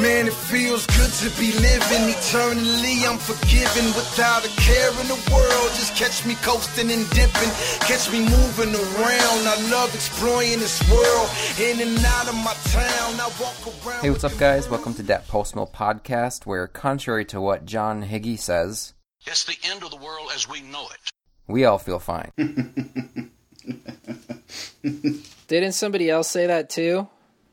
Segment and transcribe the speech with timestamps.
[0.00, 3.04] Man, it feels good to be living eternally.
[3.04, 5.70] I'm forgiven without a care in the world.
[5.76, 7.50] Just catch me coasting and dipping,
[7.80, 9.40] catch me moving around.
[9.46, 11.28] I love exploring this world,
[11.60, 13.20] in and out of my town.
[13.20, 14.00] I walk around.
[14.00, 14.70] Hey, what's up, guys?
[14.70, 18.94] Welcome to that Post Mill Podcast, where, contrary to what John Hagee says,
[19.26, 21.10] It's the end of the world as we know it.
[21.46, 22.30] we all feel fine.
[25.46, 27.06] Didn't somebody else say that too?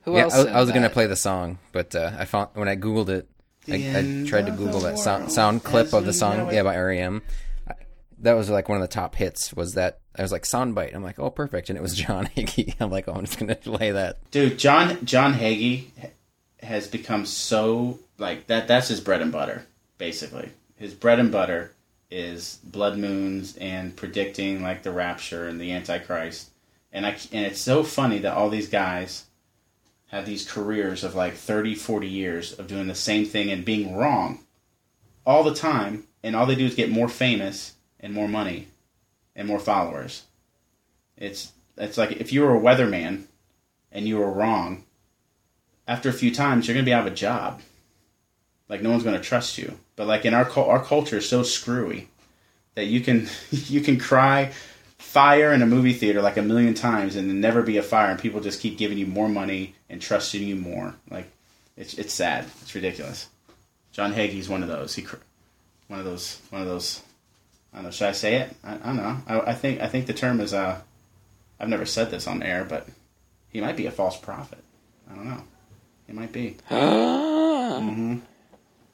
[0.08, 0.36] Who yeah, else?
[0.36, 2.78] I, was- I was going to play the song, but uh, I found when I
[2.78, 3.28] googled it,
[3.70, 6.50] I, I tried to Google that sound, sound clip of the song.
[6.50, 7.22] Yeah, by REM.
[7.68, 7.74] I,
[8.20, 9.54] that was like one of the top hits.
[9.54, 10.96] Was that I was like soundbite?
[10.96, 12.74] I'm like, oh, perfect, and it was John Hagee.
[12.80, 14.20] I'm like, oh, I'm just going to play that.
[14.32, 15.88] Dude, John John Hagee
[16.64, 18.70] has become so like that.
[18.70, 19.66] That's his bread and butter,
[19.98, 20.52] basically.
[20.78, 21.74] His bread and butter
[22.10, 26.52] is blood moons and predicting like the rapture and the Antichrist.
[26.94, 29.26] And I and it's so funny that all these guys
[30.08, 33.96] have these careers of like 30, 40 years of doing the same thing and being
[33.96, 34.40] wrong
[35.26, 36.06] all the time.
[36.24, 38.68] And all they do is get more famous and more money
[39.36, 40.24] and more followers.
[41.16, 43.26] It's it's like if you were a weatherman
[43.92, 44.84] and you were wrong,
[45.88, 47.62] after a few times you're going to be out of a job.
[48.68, 49.78] Like no one's going to trust you.
[49.96, 52.10] But like in our our culture is so screwy
[52.76, 54.54] that you can you can cry
[55.08, 58.12] fire in a movie theater like a million times and then never be a fire
[58.12, 60.96] and people just keep giving you more money and trusting you more.
[61.10, 61.32] Like
[61.78, 62.46] it's it's sad.
[62.62, 63.30] It's ridiculous.
[63.94, 64.96] John Hagee's one of those.
[64.96, 65.08] He
[65.88, 67.02] one of those one of those
[67.72, 68.56] I don't know, should I say it?
[68.66, 69.18] I, I don't know.
[69.28, 70.82] I, I think I think the term is uh
[71.58, 72.88] I've never said this on air, but
[73.50, 74.64] he might be a false prophet.
[75.10, 75.44] I don't know.
[76.06, 76.58] He might be.
[76.70, 78.18] mm-hmm.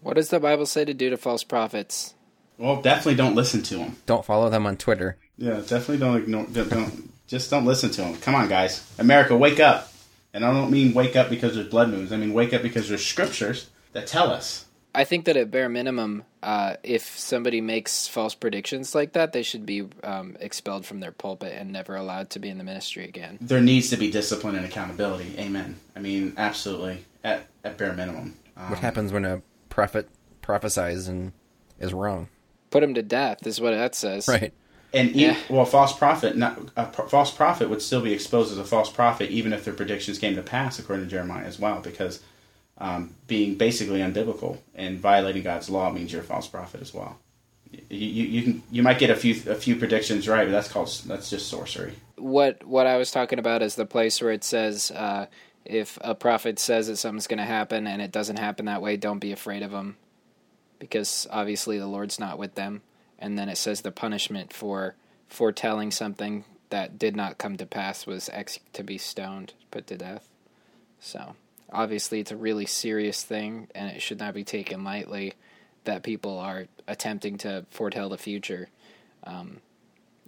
[0.02, 2.14] What does the Bible say to do to false prophets?
[2.59, 5.17] Well, definitely don't listen to them Don't follow them on Twitter.
[5.38, 6.45] Yeah, definitely don't ignore.
[6.45, 8.16] Don't, don't just don't listen to them.
[8.17, 8.86] Come on, guys.
[8.99, 9.92] America, wake up.
[10.33, 12.11] And I don't mean wake up because there's blood moons.
[12.11, 14.66] I mean wake up because there's scriptures that tell us.
[14.95, 19.42] I think that at bare minimum, uh, if somebody makes false predictions like that, they
[19.42, 23.05] should be um, expelled from their pulpit and never allowed to be in the ministry
[23.05, 23.39] again.
[23.42, 25.36] There needs to be discipline and accountability.
[25.39, 25.77] Amen.
[25.95, 27.05] I mean, absolutely.
[27.23, 28.36] At at bare minimum.
[28.55, 30.10] Um, What happens when a prophet
[30.42, 31.32] prophesies and
[31.80, 32.30] is wrong?
[32.70, 34.27] Put him to death is what that says.
[34.27, 34.54] Right.
[34.93, 35.37] And e- Yeah.
[35.49, 39.31] well, false prophet, not, a false prophet would still be exposed as a false prophet,
[39.31, 42.20] even if their predictions came to pass, according to Jeremiah as well, because
[42.77, 47.17] um, being basically unbiblical and violating God's law means you're a false prophet as well.
[47.71, 50.67] You, you, you can you might get a few a few predictions right, but that's
[50.71, 51.93] called that's just sorcery.
[52.17, 55.25] What what I was talking about is the place where it says uh,
[55.65, 58.95] if a prophet says that something's going to happen and it doesn't happen that way,
[58.98, 59.98] don't be afraid of them,
[60.80, 62.83] because obviously the Lord's not with them.
[63.23, 64.95] And then it says the punishment for
[65.30, 69.98] foretelling something that did not come to pass was ex- to be stoned, put to
[69.98, 70.28] death.
[71.00, 71.38] So
[71.72, 75.36] obviously it's a really serious thing, and it should not be taken lightly
[75.86, 78.67] that people are attempting to foretell the future.
[79.23, 79.61] Um,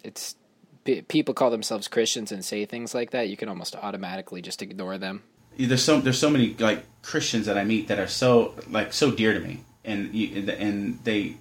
[0.01, 0.37] it's
[0.85, 4.61] p- people call themselves Christians and say things like that, you can almost automatically just
[4.61, 5.23] ignore them.
[5.57, 9.11] there's so there's so many like Christians that I meet that are so like so
[9.11, 11.37] dear to me, and you, and they,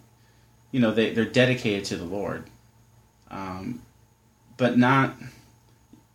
[0.75, 2.43] you know, they they're dedicated to the Lord,
[3.31, 3.81] um,
[4.57, 5.15] but not,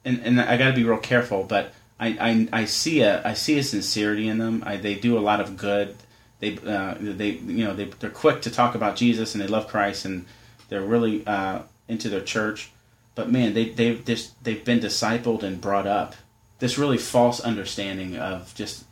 [0.03, 3.35] and and I got to be real careful, but I, I I see a I
[3.35, 4.61] see a sincerity in them.
[4.65, 5.95] I, they do a lot of good.
[6.41, 9.69] They uh, they you know they they're quick to talk about Jesus and they love
[9.69, 10.25] Christ and
[10.67, 12.69] they're really uh, into their church.
[13.15, 16.15] But man, they they've just they've been discipled and brought up
[16.59, 18.83] this really false understanding of just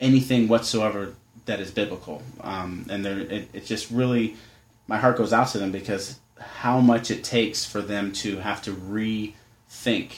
[0.00, 2.22] anything whatsoever that is biblical.
[2.40, 4.36] Um, and they're, it, it just really,
[4.86, 8.62] my heart goes out to them because how much it takes for them to have
[8.62, 10.12] to rethink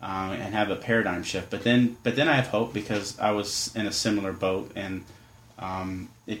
[0.00, 1.50] uh, and have a paradigm shift.
[1.50, 5.04] But then, but then I have hope because I was in a similar boat, and
[5.58, 6.40] um, it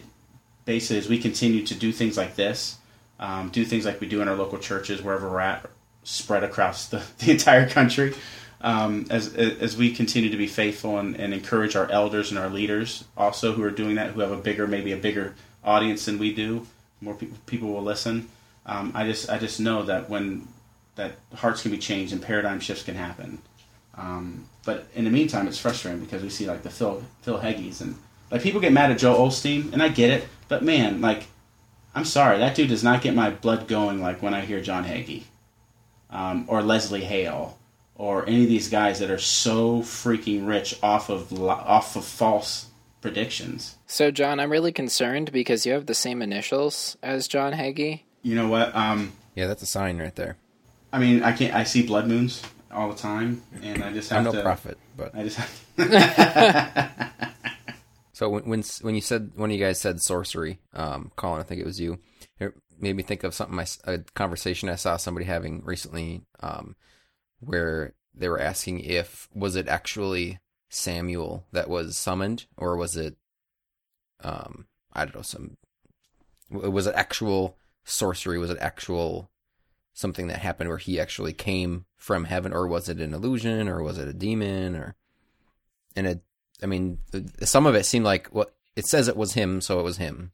[0.64, 2.76] basically as we continue to do things like this,
[3.18, 5.68] um, do things like we do in our local churches wherever we're at,
[6.04, 8.14] spread across the, the entire country.
[8.60, 12.50] Um, as as we continue to be faithful and, and encourage our elders and our
[12.50, 16.18] leaders also who are doing that, who have a bigger maybe a bigger audience than
[16.18, 16.66] we do,
[17.00, 18.28] more people people will listen.
[18.66, 20.46] Um, I just I just know that when
[20.96, 23.38] that hearts can be changed and paradigm shifts can happen.
[23.94, 27.80] Um, but in the meantime, it's frustrating because we see like the Phil Phil Heggies
[27.80, 27.96] and
[28.30, 30.28] like people get mad at Joel Osteen, and I get it.
[30.48, 31.26] But man, like
[31.94, 34.84] I'm sorry, that dude does not get my blood going like when I hear John
[34.84, 35.24] Hagee
[36.10, 37.58] um, or Leslie Hale
[37.94, 42.67] or any of these guys that are so freaking rich off of off of false
[43.00, 43.76] predictions.
[43.86, 48.02] So, John, I'm really concerned because you have the same initials as John Hagee.
[48.22, 48.74] You know what?
[48.74, 50.36] Um, Yeah, that's a sign right there.
[50.92, 51.54] I mean, I can't.
[51.54, 52.42] I see blood moons
[52.72, 54.42] all the time, and I just have I'm no to.
[54.42, 55.36] prophet, but I just.
[55.36, 57.12] Have,
[58.12, 61.60] So when when when you said when you guys said sorcery, um, Colin, I think
[61.60, 62.00] it was you.
[62.40, 66.22] It made me think of something I, s- a conversation I saw somebody having recently,
[66.40, 66.74] um,
[67.38, 73.16] where they were asking if was it actually Samuel that was summoned or was it,
[74.22, 75.56] um, I don't know, some
[76.50, 78.38] was it actual sorcery?
[78.38, 79.30] Was it actual
[79.92, 83.82] something that happened where he actually came from heaven, or was it an illusion, or
[83.82, 84.94] was it a demon, or
[85.96, 86.20] and it
[86.62, 86.98] I mean,
[87.42, 90.32] some of it seemed like what it says it was him, so it was him.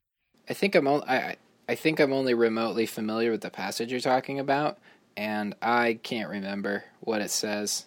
[0.49, 1.37] I think I'm only, I-
[1.67, 4.79] I think I'm only remotely familiar with the passage you're talking about,
[5.17, 7.87] and I can't remember what it says.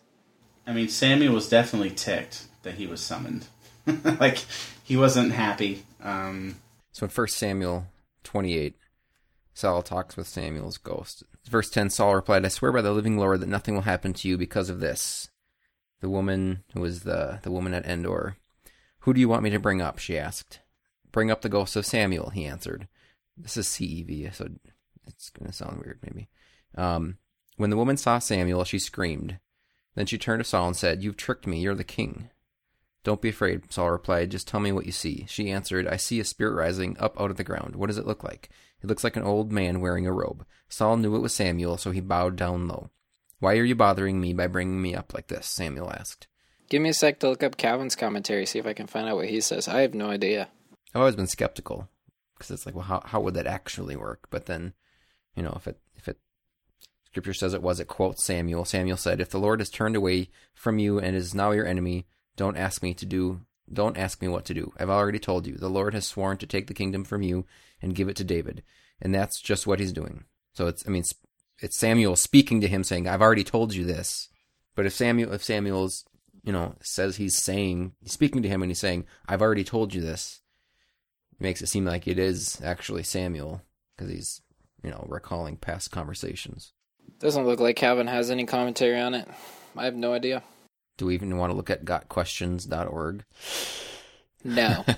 [0.68, 3.48] I mean, Samuel was definitely ticked that he was summoned.
[4.19, 4.46] like
[4.84, 5.84] he wasn't happy.
[6.04, 6.58] Um,
[6.92, 7.86] So in First Samuel
[8.25, 8.75] 28,
[9.54, 11.24] Saul talks with Samuel's ghost.
[11.46, 14.28] Verse 10, Saul replied, I swear by the living Lord that nothing will happen to
[14.28, 15.30] you because of this.
[16.02, 18.36] The woman who was the, the woman at Endor.
[19.00, 20.00] Who do you want me to bring up?
[20.00, 20.60] she asked.
[21.14, 22.90] Bring up the ghost of Samuel, he answered.
[23.38, 24.50] This is CEV, so
[25.08, 26.28] it's going to sound weird maybe.
[26.75, 27.18] Um,
[27.56, 29.40] when the woman saw Samuel, she screamed.
[29.97, 31.59] Then she turned to Saul and said, You've tricked me.
[31.59, 32.29] You're the king.
[33.03, 34.29] Don't be afraid, Saul replied.
[34.29, 35.25] Just tell me what you see.
[35.27, 37.75] She answered, I see a spirit rising up out of the ground.
[37.75, 38.51] What does it look like?
[38.83, 40.45] It looks like an old man wearing a robe.
[40.69, 42.91] Saul knew it was Samuel, so he bowed down low.
[43.39, 45.47] Why are you bothering me by bringing me up like this?
[45.47, 46.27] Samuel asked.
[46.69, 49.15] Give me a sec to look up Calvin's commentary, see if I can find out
[49.15, 49.67] what he says.
[49.67, 50.49] I have no idea.
[50.94, 51.89] I've always been skeptical
[52.38, 54.27] because it's like, well, how how would that actually work?
[54.29, 54.73] But then,
[55.35, 56.19] you know, if it if it
[57.18, 58.64] Scripture says it was, it quotes Samuel.
[58.64, 62.06] Samuel said, "If the Lord has turned away from you and is now your enemy,
[62.36, 63.42] don't ask me to do.
[63.74, 64.72] Don't ask me what to do.
[64.78, 65.56] I've already told you.
[65.56, 67.48] The Lord has sworn to take the kingdom from you
[67.81, 68.62] and give it to David,
[69.02, 70.25] and that's just what He's doing.
[70.54, 71.04] So it's, I mean,
[71.60, 74.30] it's, Samuel speaking to him, saying, "I've already told you this."
[74.75, 76.06] But if Samuel, if Samuel's,
[76.44, 79.92] you know, says he's saying, he's speaking to him and he's saying, "I've already told
[79.92, 80.42] you this,"
[81.31, 83.64] it makes it seem like it is actually Samuel
[83.96, 84.42] because he's,
[84.84, 86.74] you know, recalling past conversations.
[87.19, 89.27] Doesn't look like Calvin has any commentary on it.
[89.75, 90.44] I have no idea.
[90.98, 93.24] Do we even want to look at gotquestions.org?
[94.44, 94.86] No.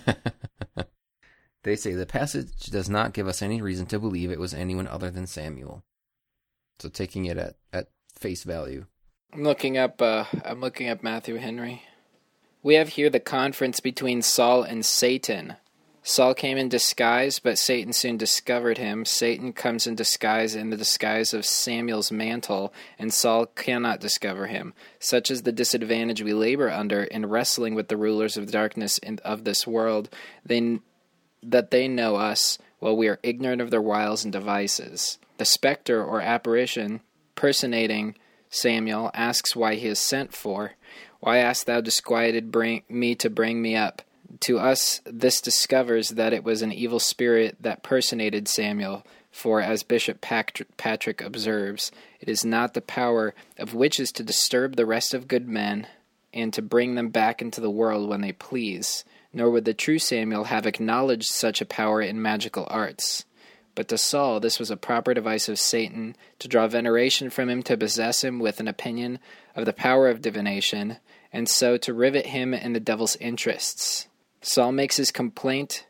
[1.64, 4.88] They say the passage does not give us any reason to believe it was anyone
[4.88, 5.84] other than Samuel.
[6.80, 8.86] So taking it at, at face value.
[9.34, 11.84] I'm looking up uh I'm looking up Matthew Henry.
[12.64, 15.56] We have here the conference between Saul and Satan.
[16.02, 19.06] Saul came in disguise, but Satan soon discovered him.
[19.06, 24.74] Satan comes in disguise in the disguise of Samuel's mantle, and Saul cannot discover him.
[25.00, 29.44] Such is the disadvantage we labor under in wrestling with the rulers of darkness of
[29.44, 30.10] this world.
[30.46, 30.80] They
[31.44, 35.20] that they know us while we are ignorant of their wiles and devices.
[35.38, 37.02] The specter or apparition
[37.36, 38.16] personating
[38.50, 40.74] Samuel asks why he is sent for.
[41.20, 44.02] Why hast thou disquieted bring me to bring me up?
[44.42, 49.06] To us, this discovers that it was an evil spirit that personated Samuel.
[49.32, 54.86] For, as Bishop Patrick, observes, it is not the power of witches to disturb the
[54.86, 55.88] rest of good men
[56.34, 59.04] and to bring them back into the world when they please,
[59.34, 63.26] nor would the true Samuel have acknowledged such a power in magical arts.
[63.76, 67.64] But to Saul, this was a proper device of Satan to draw veneration from him,
[67.64, 69.20] to possess him with an opinion
[69.56, 70.98] of the power of divination,
[71.32, 74.08] and so to rivet him in the devil's interests.
[74.42, 75.86] Saul makes his complaint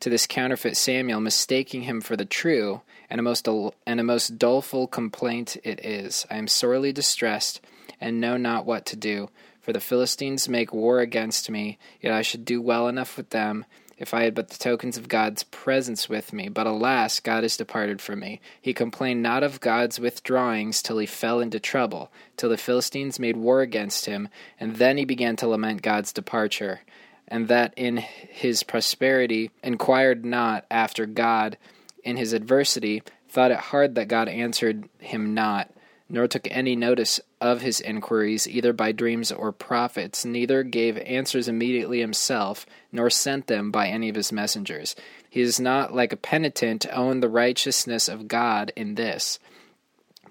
[0.00, 4.04] to this counterfeit Samuel, mistaking him for the true, and a most dol- and a
[4.04, 6.26] most doleful complaint it is.
[6.30, 7.60] I am sorely distressed,
[8.00, 9.30] and know not what to do.
[9.60, 13.64] For the Philistines make war against me, yet I should do well enough with them
[13.98, 16.48] if I had but the tokens of God's presence with me.
[16.48, 18.40] But alas, God is departed from me.
[18.62, 23.36] He complained not of God's withdrawings till he fell into trouble, till the Philistines made
[23.36, 24.28] war against him,
[24.60, 26.80] and then he began to lament God's departure,
[27.28, 31.56] and that in his prosperity inquired not after God,
[32.02, 35.70] in his adversity thought it hard that God answered him not
[36.08, 41.48] nor took any notice of his inquiries either by dreams or prophets, neither gave answers
[41.48, 44.96] immediately himself, nor sent them by any of his messengers.
[45.28, 49.38] He is not like a penitent own the righteousness of God in this,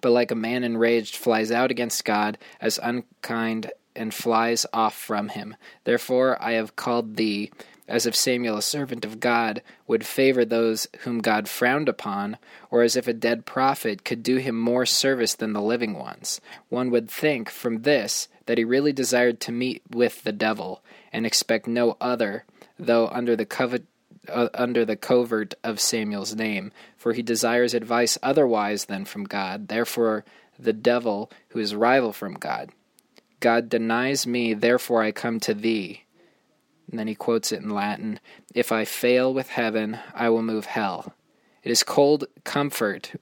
[0.01, 5.29] but like a man enraged flies out against God as unkind and flies off from
[5.29, 5.55] him.
[5.83, 7.51] Therefore I have called thee,
[7.87, 12.37] as if Samuel, a servant of God, would favor those whom God frowned upon,
[12.69, 16.41] or as if a dead prophet could do him more service than the living ones.
[16.69, 21.25] One would think from this that he really desired to meet with the devil, and
[21.25, 22.43] expect no other,
[22.77, 23.85] though under the covet
[24.29, 29.69] uh, under the covert of Samuel's name, for he desires advice otherwise than from God.
[29.69, 30.25] Therefore,
[30.59, 32.71] the devil, who is rival from God.
[33.39, 36.03] God denies me, therefore I come to thee.
[36.89, 38.19] And then he quotes it in Latin
[38.55, 41.13] If I fail with heaven, I will move hell.
[41.63, 43.13] It is cold comfort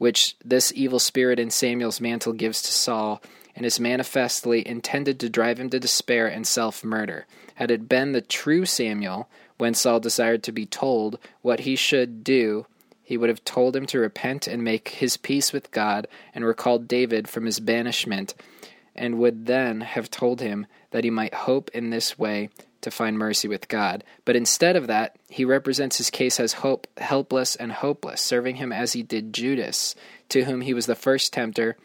[0.00, 3.20] which this evil spirit in Samuel's mantle gives to Saul,
[3.54, 7.26] and is manifestly intended to drive him to despair and self murder.
[7.56, 9.28] Had it been the true Samuel,
[9.58, 12.64] when Saul desired to be told what he should do,
[13.02, 16.88] he would have told him to repent and make his peace with God, and recalled
[16.88, 18.32] David from his banishment,
[18.94, 23.18] and would then have told him that he might hope in this way to find
[23.18, 24.04] mercy with God.
[24.24, 28.72] But instead of that, he represents his case as hope, helpless and hopeless, serving him
[28.72, 29.94] as he did Judas,
[30.30, 31.76] to whom he was the first tempter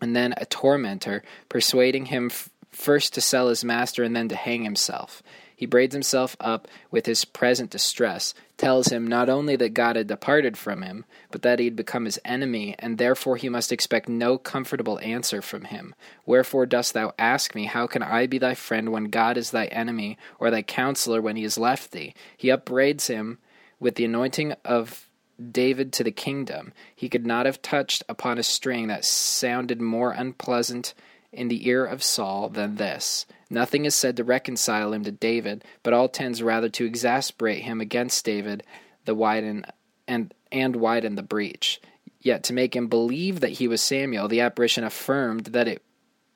[0.00, 4.36] and then a tormentor, persuading him f- first to sell his master and then to
[4.36, 5.22] hang himself.
[5.58, 10.06] He braids himself up with his present distress, tells him not only that God had
[10.06, 14.08] departed from him, but that he had become his enemy, and therefore he must expect
[14.08, 15.96] no comfortable answer from him.
[16.24, 19.64] Wherefore dost thou ask me, How can I be thy friend when God is thy
[19.66, 22.14] enemy, or thy counselor when he has left thee?
[22.36, 23.38] He upbraids him
[23.80, 25.08] with the anointing of
[25.50, 26.72] David to the kingdom.
[26.94, 30.94] He could not have touched upon a string that sounded more unpleasant
[31.32, 33.26] in the ear of Saul than this.
[33.50, 37.80] Nothing is said to reconcile him to David, but all tends rather to exasperate him
[37.80, 38.62] against David,
[39.04, 39.64] the widen
[40.06, 41.80] and and widen the breach.
[42.20, 45.82] Yet to make him believe that he was Samuel, the apparition affirmed that it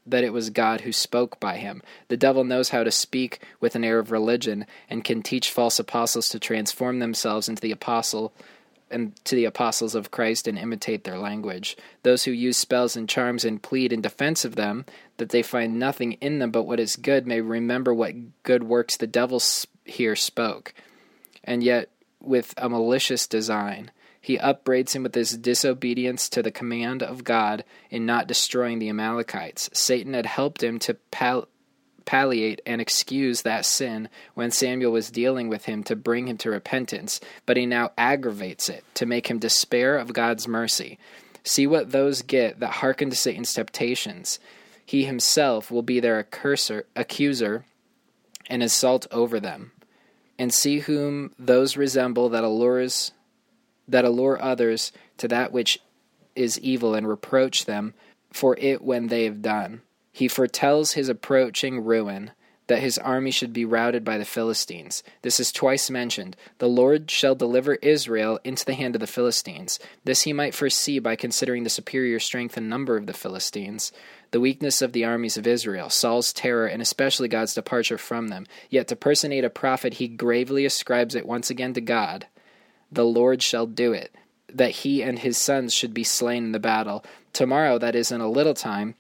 [0.05, 1.83] that it was God who spoke by him.
[2.09, 5.79] The devil knows how to speak with an air of religion and can teach false
[5.79, 8.33] apostles to transform themselves into the apostle
[8.93, 11.77] and to the apostles of Christ and imitate their language.
[12.03, 14.85] Those who use spells and charms and plead in defense of them,
[15.17, 18.97] that they find nothing in them but what is good, may remember what good works
[18.97, 19.41] the devil
[19.85, 20.75] here spoke.
[21.45, 27.03] And yet, with a malicious design, he upbraids him with his disobedience to the command
[27.03, 29.69] of God in not destroying the Amalekites.
[29.73, 31.49] Satan had helped him to pal-
[32.05, 36.51] palliate and excuse that sin when Samuel was dealing with him to bring him to
[36.51, 40.99] repentance, but he now aggravates it to make him despair of God's mercy.
[41.45, 44.39] See what those get that hearken to Satan's temptations.
[44.85, 47.65] He himself will be their accuser, accuser
[48.49, 49.73] and assault over them.
[50.39, 53.13] And see whom those resemble that allures
[53.89, 55.79] that allure others to that which
[56.35, 57.95] is evil and reproach them
[58.33, 59.83] for it when they have done.
[60.13, 62.33] He foretells his approaching ruin,
[62.69, 65.03] that his army should be routed by the Philistines.
[65.23, 66.37] This is twice mentioned.
[66.59, 69.79] The Lord shall deliver Israel into the hand of the Philistines.
[70.05, 73.91] This he might foresee by considering the superior strength and number of the Philistines,
[74.31, 78.47] the weakness of the armies of Israel, Saul's terror, and especially God's departure from them.
[78.71, 82.27] Yet to personate a prophet, he gravely ascribes it once again to God.
[82.91, 84.15] The Lord shall do it,
[84.53, 87.05] that he and his sons should be slain in the battle.
[87.33, 88.95] Tomorrow, that is in a little time,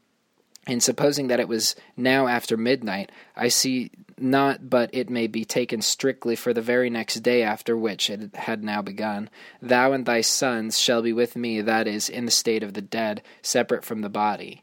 [0.66, 5.44] and supposing that it was now after midnight, I see not but it may be
[5.44, 9.28] taken strictly for the very next day after which it had now begun.
[9.60, 12.80] Thou and thy sons shall be with me, that is, in the state of the
[12.82, 14.62] dead, separate from the body.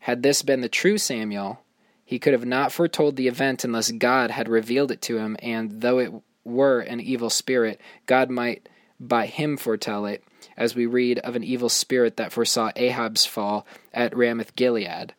[0.00, 1.60] Had this been the true Samuel,
[2.04, 5.80] he could have not foretold the event unless God had revealed it to him, and
[5.80, 6.12] though it
[6.44, 8.68] were an evil spirit, God might
[9.00, 10.22] by him foretell it,
[10.56, 15.14] as we read of an evil spirit that foresaw Ahab's fall at Ramoth Gilead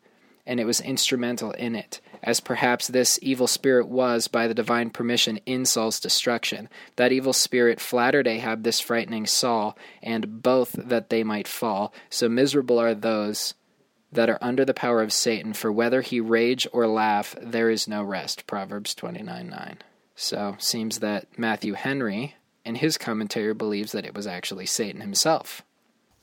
[0.50, 4.90] and it was instrumental in it, as perhaps this evil spirit was, by the divine
[4.90, 6.68] permission, in Saul's destruction.
[6.96, 11.94] That evil spirit flattered Ahab this frightening Saul, and both that they might fall.
[12.10, 13.54] So miserable are those
[14.10, 17.86] that are under the power of Satan, for whether he rage or laugh, there is
[17.86, 18.48] no rest.
[18.48, 19.78] Proverbs 29 9.
[20.16, 25.62] So, seems that Matthew Henry, in his commentary, believes that it was actually Satan himself.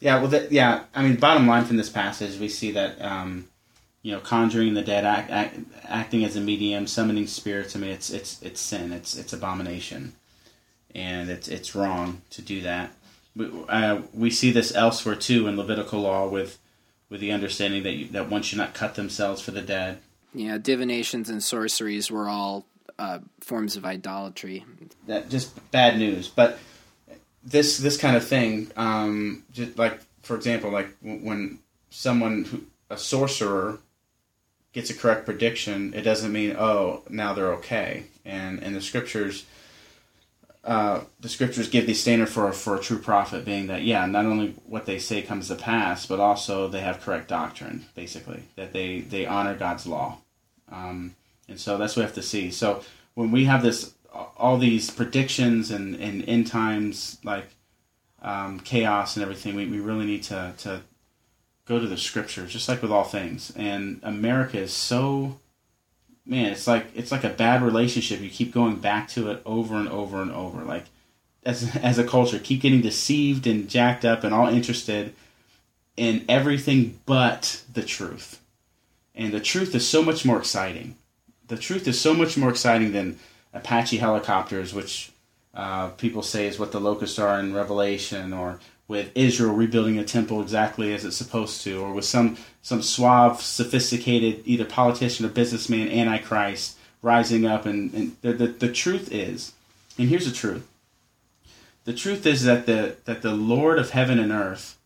[0.02, 0.84] Yeah, well, the, yeah.
[0.94, 3.48] I mean, bottom line from this passage, we see that um,
[4.02, 7.76] you know, conjuring the dead, act, act, acting as a medium, summoning spirits.
[7.76, 8.92] I mean, it's it's it's sin.
[8.92, 10.14] It's it's abomination,
[10.96, 12.92] and it's it's wrong to do that.
[13.36, 16.58] We, uh, we see this elsewhere too in Levitical law with
[17.10, 20.00] with the understanding that you, that one should not cut themselves for the dead.
[20.34, 22.66] Yeah, divinations and sorceries were all
[23.00, 24.66] uh, forms of idolatry.
[25.08, 26.28] That just bad news.
[26.28, 26.60] But
[27.44, 32.98] this this kind of thing, um, just like for example, like when someone who a
[32.98, 33.80] sorcerer
[34.78, 38.04] gets a correct prediction, it doesn't mean oh now they're okay.
[38.24, 39.46] And and the scriptures,
[40.64, 44.26] uh, the scriptures give the standard for for a true prophet, being that yeah, not
[44.26, 48.72] only what they say comes to pass, but also they have correct doctrine, basically that
[48.72, 50.20] they they honor God's law.
[50.72, 51.16] Um,
[51.50, 52.52] and so that's what we have to see.
[52.52, 52.84] So
[53.16, 57.48] when we have this, all these predictions and, and end times like
[58.22, 60.82] um, chaos and everything, we, we really need to to
[61.68, 63.52] go to the scriptures, just like with all things.
[63.56, 65.38] And America is so
[66.28, 68.22] man, it's like it's like a bad relationship.
[68.22, 70.64] You keep going back to it over and over and over.
[70.64, 70.86] Like
[71.44, 75.14] as as a culture, keep getting deceived and jacked up and all interested
[75.96, 78.42] in everything but the truth.
[79.16, 80.96] And the truth is so much more exciting.
[81.48, 83.18] The truth is so much more exciting than
[83.54, 85.12] Apache helicopters, which
[85.56, 90.04] uh, people say is what the locusts are in Revelation, or with Israel rebuilding a
[90.04, 95.30] temple exactly as it's supposed to, or with some some suave, sophisticated either politician or
[95.30, 97.66] businessman, antichrist rising up.
[97.66, 99.54] And, and the, the the truth is,
[99.98, 100.68] and here's the truth:
[101.84, 104.78] the truth is that the that the Lord of heaven and earth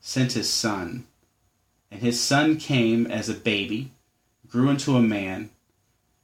[0.00, 1.04] sent His Son,
[1.90, 3.90] and His Son came as a baby,
[4.48, 5.50] grew into a man,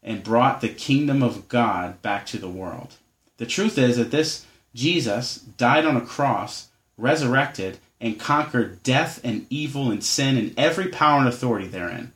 [0.03, 2.95] and brought the kingdom of God back to the world.
[3.39, 9.47] The truth is that this Jesus died on a cross resurrected, and conquered death and
[9.51, 12.13] evil and sin and every power and authority therein.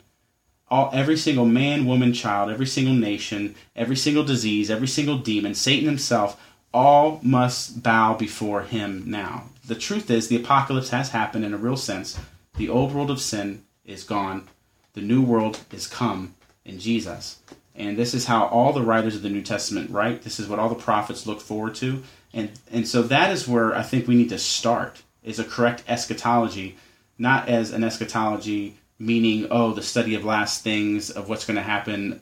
[0.70, 5.54] All, every single man, woman, child, every single nation, every single disease, every single demon,
[5.54, 6.38] Satan himself,
[6.74, 9.44] all must bow before him now.
[9.66, 12.18] The truth is, the apocalypse has happened in a real sense.
[12.56, 14.48] The old world of sin is gone.
[14.92, 17.40] The new world is come in Jesus.
[17.74, 20.22] And this is how all the writers of the New Testament write.
[20.22, 22.02] This is what all the prophets look forward to.
[22.32, 25.84] And and so that is where I think we need to start is a correct
[25.88, 26.76] eschatology,
[27.18, 31.62] not as an eschatology meaning oh the study of last things of what's going to
[31.62, 32.20] happen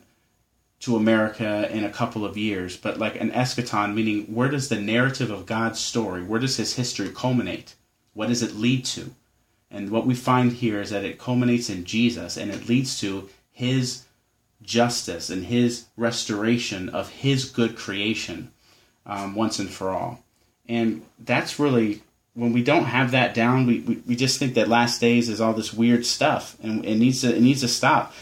[0.79, 4.79] to America in a couple of years, but like an eschaton meaning where does the
[4.79, 7.73] narrative of God's story, where does his history culminate?
[8.13, 9.13] What does it lead to?
[9.71, 13.27] And what we find here is that it culminates in Jesus and it leads to
[13.51, 14.05] his
[14.61, 18.51] justice and his restoration of his good creation
[19.07, 20.23] um, once and for all.
[20.69, 22.01] And that's really
[22.37, 25.41] when we don't have that down, we, we, we just think that Last Days is
[25.41, 28.13] all this weird stuff, and it needs to it needs to stop.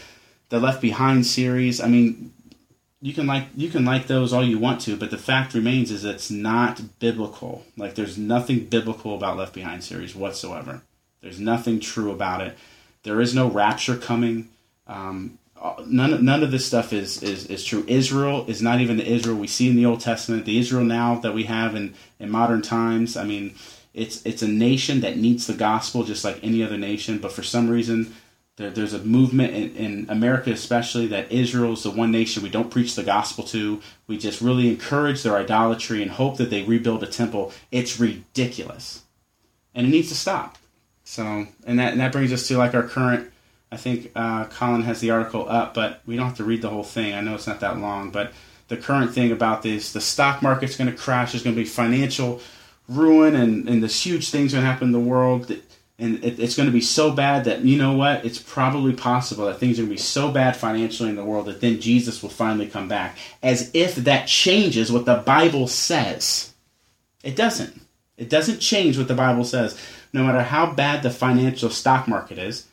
[0.48, 2.32] The Left Behind series, I mean,
[3.02, 5.90] you can like you can like those all you want to, but the fact remains
[5.90, 7.66] is it's not biblical.
[7.76, 10.80] Like there's nothing biblical about Left Behind series whatsoever.
[11.20, 12.56] There's nothing true about it.
[13.02, 14.48] There is no rapture coming.
[14.86, 15.38] Um,
[15.86, 17.84] none none of this stuff is, is is true.
[17.88, 20.44] Israel is not even the Israel we see in the Old Testament.
[20.44, 23.16] The Israel now that we have in in modern times.
[23.16, 23.54] I mean,
[23.94, 27.42] it's it's a nation that needs the gospel just like any other nation, but for
[27.42, 28.14] some reason.
[28.56, 32.48] There, there's a movement in, in America, especially, that Israel is the one nation we
[32.48, 33.82] don't preach the gospel to.
[34.06, 37.52] We just really encourage their idolatry and hope that they rebuild a temple.
[37.70, 39.02] It's ridiculous,
[39.74, 40.56] and it needs to stop.
[41.04, 43.30] So, and that and that brings us to like our current
[43.70, 46.70] I think uh, Colin has the article up, but we don't have to read the
[46.70, 47.14] whole thing.
[47.14, 48.32] I know it's not that long, but
[48.68, 51.32] the current thing about this, the stock market's going to crash.
[51.32, 52.40] There's going to be financial
[52.88, 55.50] ruin, and, and this huge thing's going to happen in the world.
[55.98, 59.46] And it, it's going to be so bad that, you know what, it's probably possible
[59.46, 62.22] that things are going to be so bad financially in the world that then Jesus
[62.22, 63.16] will finally come back.
[63.42, 66.52] As if that changes what the Bible says.
[67.24, 67.80] It doesn't.
[68.16, 69.80] It doesn't change what the Bible says.
[70.12, 72.66] No matter how bad the financial stock market is,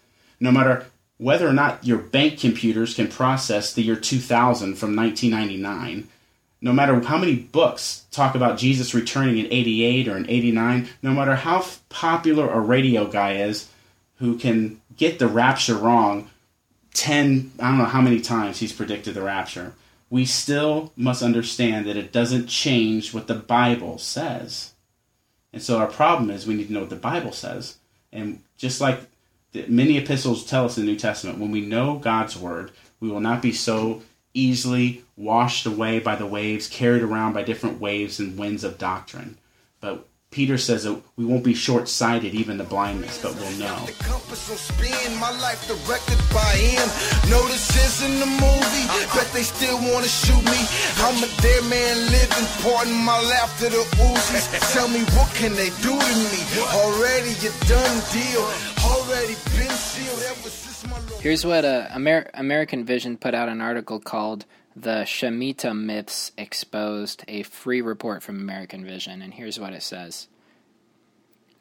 [0.44, 0.86] no matter
[1.18, 6.10] whether or not your bank computers can process the year 2000 from 1999,
[6.60, 11.14] no matter how many books talk about Jesus returning in 88 or in 89, no
[11.14, 13.70] matter how popular a radio guy is
[14.18, 16.30] who can get the rapture wrong
[16.94, 19.72] 10, I don't know how many times he's predicted the rapture,
[20.10, 24.74] we still must understand that it doesn't change what the Bible says.
[25.54, 27.78] And so our problem is we need to know what the Bible says.
[28.12, 29.00] And just like
[29.68, 33.20] many epistles tell us in the New Testament when we know God's word, we will
[33.20, 34.02] not be so
[34.34, 39.38] easily washed away by the waves, carried around by different waves and winds of doctrine.
[39.80, 43.78] But Peter says that we won't be short sighted, even the blindness, but we'll know.
[43.86, 46.90] The compass will spin, my life directed by him.
[47.30, 50.60] Notices in the movie, bet they still want to shoot me.
[51.06, 54.74] I'm a dead man living, pardon my laughter to Uzis.
[54.74, 56.42] Tell me what can they do to me?
[56.82, 58.42] Already a done deal,
[58.90, 63.62] already been sealed ever since my Here's what uh, Amer- American Vision put out an
[63.62, 69.74] article called the Shemitah myths exposed, a free report from American Vision, and here's what
[69.74, 70.28] it says.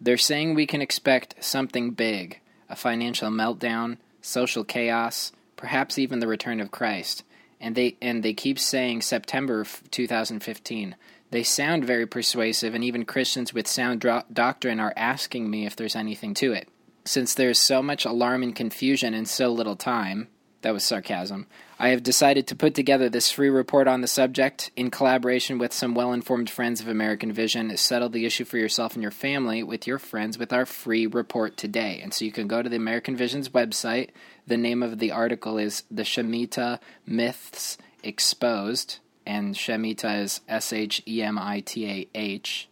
[0.00, 6.26] They're saying we can expect something big a financial meltdown, social chaos, perhaps even the
[6.26, 7.22] return of Christ.
[7.60, 10.96] And they and they keep saying September 2015.
[11.30, 15.76] They sound very persuasive, and even Christians with sound dro- doctrine are asking me if
[15.76, 16.68] there's anything to it.
[17.04, 20.28] Since there's so much alarm and confusion in so little time,
[20.62, 21.46] that was sarcasm.
[21.82, 25.72] I have decided to put together this free report on the subject in collaboration with
[25.72, 27.76] some well informed friends of American Vision.
[27.76, 31.56] Settle the issue for yourself and your family with your friends with our free report
[31.56, 31.98] today.
[32.00, 34.10] And so you can go to the American Vision's website.
[34.46, 39.00] The name of the article is The Shemitah Myths Exposed.
[39.26, 42.68] And Shemitah is S H E M I T A H.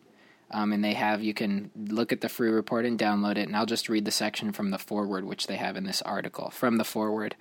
[0.52, 3.48] Um, and they have, you can look at the free report and download it.
[3.48, 6.50] And I'll just read the section from the foreword, which they have in this article.
[6.50, 7.34] From the foreword.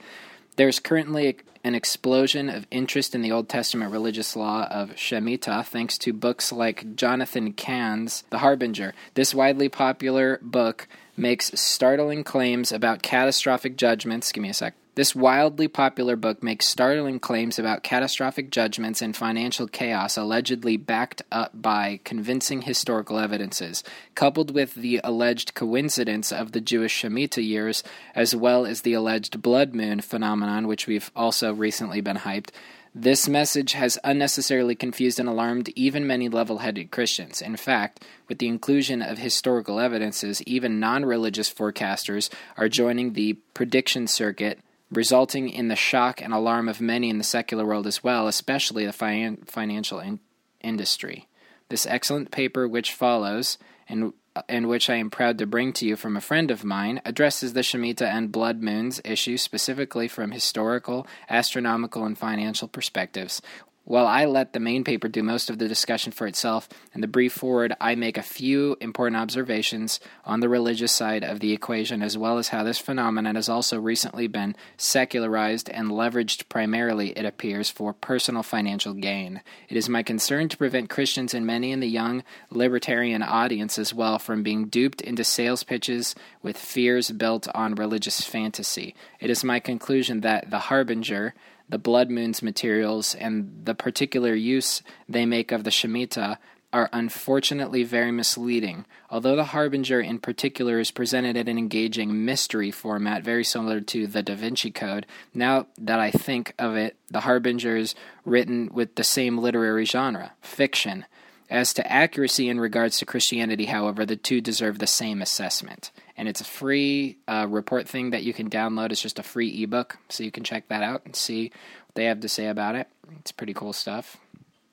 [0.60, 5.98] There's currently an explosion of interest in the Old Testament religious law of Shemitah thanks
[6.00, 8.93] to books like Jonathan Cahn's The Harbinger.
[9.13, 14.34] This widely popular book makes startling claims about catastrophic judgments.
[14.34, 14.76] Give me a sec.
[15.00, 21.22] This wildly popular book makes startling claims about catastrophic judgments and financial chaos allegedly backed
[21.32, 23.82] up by convincing historical evidences,
[24.14, 27.82] coupled with the alleged coincidence of the Jewish Shemitah years,
[28.14, 32.50] as well as the alleged blood moon phenomenon, which we've also recently been hyped.
[32.94, 37.42] This message has unnecessarily confused and alarmed even many level headed Christians.
[37.42, 43.38] In fact, with the inclusion of historical evidences, even non religious forecasters are joining the
[43.54, 44.60] prediction circuit
[44.91, 48.86] resulting in the shock and alarm of many in the secular world as well, especially
[48.86, 50.19] the fi- financial in-
[50.62, 51.28] industry.
[51.69, 54.13] This excellent paper, which follows, and
[54.47, 57.54] and which I am proud to bring to you from a friend of mine, addresses
[57.54, 63.41] the Shemitah and blood moons issue specifically from historical, astronomical, and financial perspectives,
[63.84, 67.08] while I let the main paper do most of the discussion for itself, in the
[67.08, 72.04] brief foreword, I make a few important observations on the religious side of the equation,
[72.04, 77.26] as well as how this phenomenon has also recently been secularized and leveraged primarily, it
[77.26, 79.42] appears, for personal financial gain.
[79.68, 83.94] It is my concern to prevent Christians and many in the young libertarian audience as
[83.94, 86.13] well from being duped into sales pitches
[86.44, 88.94] with fears built on religious fantasy.
[89.20, 91.34] It is my conclusion that the Harbinger,
[91.70, 96.38] the blood moons materials and the particular use they make of the Shemitah
[96.72, 98.86] are unfortunately very misleading.
[99.10, 104.06] Although the Harbinger in particular is presented in an engaging mystery format very similar to
[104.06, 108.96] the Da Vinci Code, now that I think of it, the Harbinger is written with
[108.96, 111.06] the same literary genre, fiction.
[111.50, 115.90] As to accuracy in regards to Christianity, however, the two deserve the same assessment.
[116.20, 118.92] And it's a free uh, report thing that you can download.
[118.92, 121.46] It's just a free ebook, so you can check that out and see
[121.86, 122.90] what they have to say about it.
[123.20, 124.18] It's pretty cool stuff.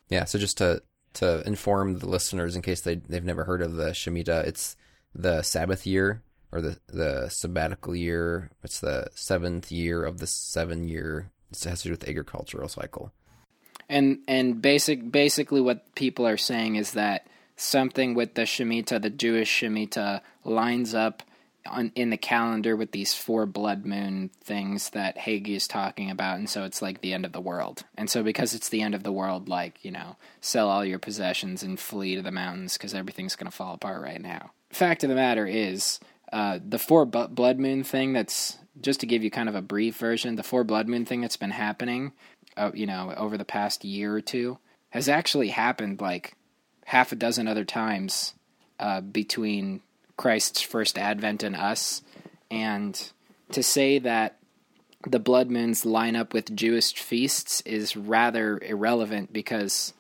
[0.09, 0.83] Yeah, so just to
[1.15, 4.75] to inform the listeners in case they they've never heard of the Shemitah, it's
[5.15, 8.51] the Sabbath year or the the sabbatical year.
[8.65, 11.31] It's the seventh year of the seven year.
[11.53, 13.13] It has to do with the agricultural cycle.
[13.89, 19.11] And and basic basically what people are saying is that something with the Shemitah, the
[19.11, 21.23] Jewish Shemitah, lines up
[21.67, 26.39] on, in the calendar with these four blood moon things that Hagee is talking about,
[26.39, 27.85] and so it's like the end of the world.
[27.97, 30.99] And so because it's the end of the world, like you know, sell all your
[30.99, 34.53] possessions and flee to the mountains because everything's going to fall apart right now.
[34.71, 36.01] Fact of the matter is,
[36.33, 38.13] uh, the four blood moon thing.
[38.13, 40.37] That's just to give you kind of a brief version.
[40.37, 42.13] The four blood moon thing that's been happening,
[42.57, 44.59] uh, you know, over the past year or two,
[44.91, 46.35] has actually happened like
[46.85, 48.35] half a dozen other times
[48.79, 49.81] uh, between
[50.17, 52.03] Christ's first advent in us.
[52.51, 53.11] And
[53.53, 54.39] to say that
[55.07, 59.93] the blood moons line up with Jewish feasts is rather irrelevant because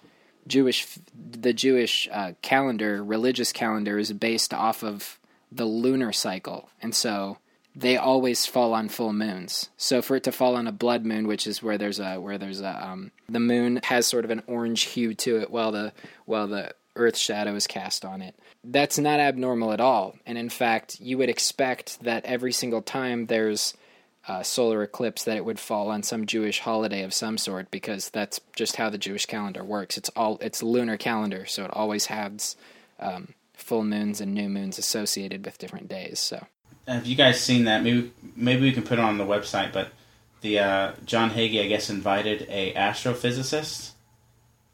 [0.46, 5.18] Jewish the Jewish uh, calendar, religious calendar, is based off of
[5.50, 7.38] the lunar cycle, and so
[7.74, 9.68] they always fall on full moons.
[9.76, 12.38] So for it to fall on a blood moon, which is where there's a where
[12.38, 15.92] there's a um, the moon has sort of an orange hue to it, while the
[16.26, 18.35] while the Earth shadow is cast on it.
[18.68, 20.16] That's not abnormal at all.
[20.26, 23.74] And in fact, you would expect that every single time there's
[24.29, 28.11] a solar eclipse, that it would fall on some Jewish holiday of some sort, because
[28.11, 29.96] that's just how the Jewish calendar works.
[29.96, 32.57] It's all it's lunar calendar, so it always has
[32.98, 36.18] um, full moons and new moons associated with different days.
[36.18, 36.46] So,
[36.88, 37.83] have you guys seen that?
[37.83, 39.90] Maybe maybe we can put it on the website, but
[40.40, 43.92] the uh, John Hagee, I guess, invited a astrophysicist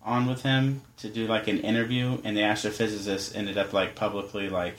[0.04, 4.48] on with him to do like an interview, and the astrophysicist ended up like publicly
[4.48, 4.76] like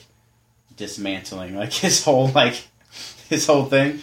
[0.76, 2.66] dismantling like his whole like
[3.28, 4.00] his whole thing.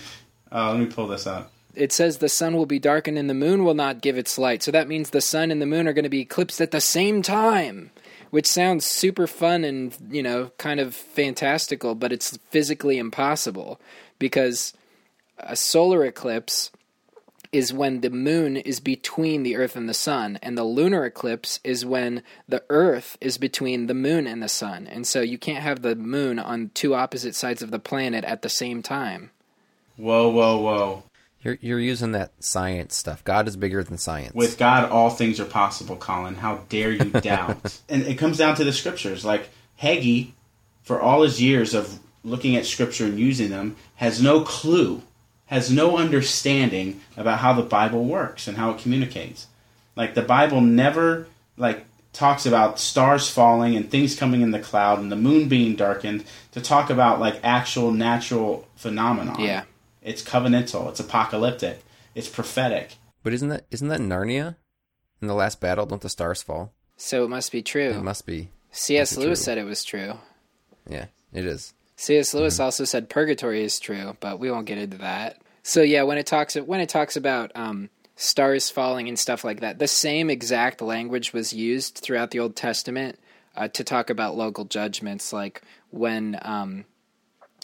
[0.51, 1.51] Uh, let me pull this up.
[1.73, 4.61] It says the sun will be darkened and the moon will not give its light.
[4.61, 6.81] So that means the sun and the moon are going to be eclipsed at the
[6.81, 7.91] same time,
[8.29, 13.79] which sounds super fun and, you know, kind of fantastical, but it's physically impossible
[14.19, 14.73] because
[15.39, 16.71] a solar eclipse
[17.51, 21.59] is when the moon is between the earth and the sun and the lunar eclipse
[21.63, 25.63] is when the earth is between the moon and the sun and so you can't
[25.63, 29.31] have the moon on two opposite sides of the planet at the same time
[29.97, 31.03] whoa whoa whoa
[31.41, 33.23] You're you're using that science stuff.
[33.23, 34.35] God is bigger than science.
[34.35, 36.35] With God, all things are possible, Colin.
[36.35, 37.79] How dare you doubt?
[37.89, 39.25] and it comes down to the scriptures.
[39.25, 39.49] Like
[39.81, 40.33] Hagee,
[40.83, 45.01] for all his years of looking at scripture and using them, has no clue,
[45.51, 49.45] has no understanding about how the Bible works and how it communicates.
[49.95, 54.97] Like the Bible never like talks about stars falling and things coming in the cloud
[54.99, 59.39] and the moon being darkened to talk about like actual natural phenomenon.
[59.39, 59.63] Yeah.
[60.01, 60.89] It's covenantal.
[60.89, 61.83] It's apocalyptic.
[62.15, 62.95] It's prophetic.
[63.23, 64.55] but isn't that isn't that Narnia?
[65.21, 66.73] In the last battle, don't the stars fall?
[66.97, 67.91] So it must be true.
[67.91, 68.49] It must be.
[68.71, 69.15] C.S.
[69.17, 69.43] Lewis true.
[69.43, 70.13] said it was true.
[70.89, 71.73] Yeah, it is.
[71.97, 72.33] C.S.
[72.33, 72.63] Lewis Mm-hmm.
[72.63, 75.37] also said purgatory is true, but we won't get into that.
[75.63, 79.61] So yeah, when it talks when it talks about um, stars falling and stuff like
[79.61, 83.19] that, the same exact language was used throughout the Old Testament
[83.55, 86.85] uh, to talk about local judgments, like when um,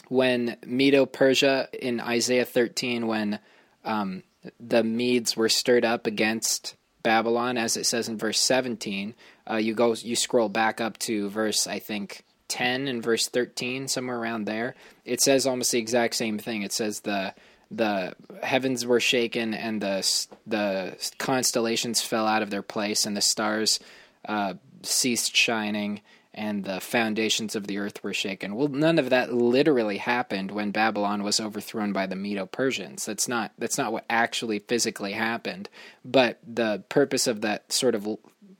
[0.08, 3.38] when Medo Persia in Isaiah 13, when
[3.84, 4.22] um,
[4.60, 9.14] the Medes were stirred up against Babylon, as it says in verse 17.
[9.50, 13.88] Uh, you go, you scroll back up to verse, I think, 10 and verse 13,
[13.88, 14.74] somewhere around there.
[15.04, 16.62] It says almost the exact same thing.
[16.62, 17.34] It says the
[17.70, 23.20] the heavens were shaken and the the constellations fell out of their place and the
[23.20, 23.78] stars
[24.26, 26.00] uh, ceased shining
[26.38, 28.54] and the foundations of the earth were shaken.
[28.54, 33.04] Well, none of that literally happened when Babylon was overthrown by the Medo-Persians.
[33.04, 35.68] That's not that's not what actually physically happened.
[36.04, 38.06] But the purpose of that sort of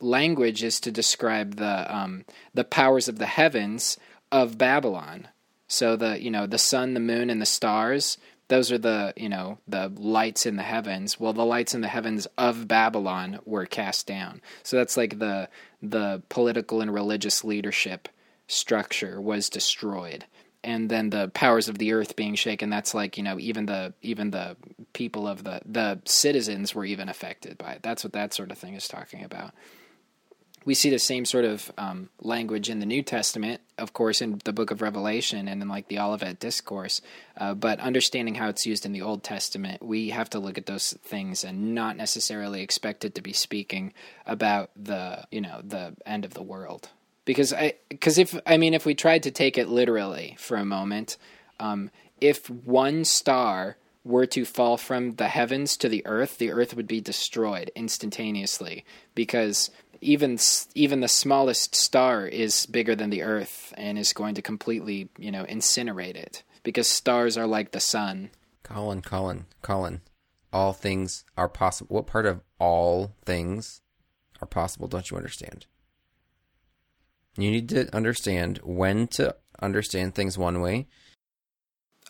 [0.00, 3.96] language is to describe the um, the powers of the heavens
[4.32, 5.28] of Babylon.
[5.68, 8.18] So the you know the sun, the moon, and the stars.
[8.48, 11.20] Those are the you know the lights in the heavens.
[11.20, 14.40] Well, the lights in the heavens of Babylon were cast down.
[14.62, 15.48] So that's like the
[15.82, 18.08] the political and religious leadership
[18.46, 20.24] structure was destroyed,
[20.64, 22.70] and then the powers of the earth being shaken.
[22.70, 24.56] That's like you know even the even the
[24.94, 27.82] people of the the citizens were even affected by it.
[27.82, 29.52] That's what that sort of thing is talking about
[30.64, 34.40] we see the same sort of um, language in the New Testament, of course, in
[34.44, 37.00] the book of Revelation and in like the Olivet Discourse.
[37.36, 40.66] Uh, but understanding how it's used in the Old Testament, we have to look at
[40.66, 43.92] those things and not necessarily expect it to be speaking
[44.26, 46.88] about the you know the end of the world.
[47.24, 50.64] Because I because if I mean if we tried to take it literally for a
[50.64, 51.16] moment,
[51.60, 51.90] um,
[52.20, 56.86] if one star were to fall from the heavens to the earth, the earth would
[56.86, 60.38] be destroyed instantaneously because even
[60.74, 65.30] even the smallest star is bigger than the earth and is going to completely, you
[65.30, 68.30] know, incinerate it because stars are like the sun.
[68.62, 70.00] Colin, Colin, Colin.
[70.52, 71.96] All things are possible.
[71.96, 73.80] What part of all things
[74.40, 75.66] are possible don't you understand?
[77.36, 80.88] You need to understand when to understand things one way.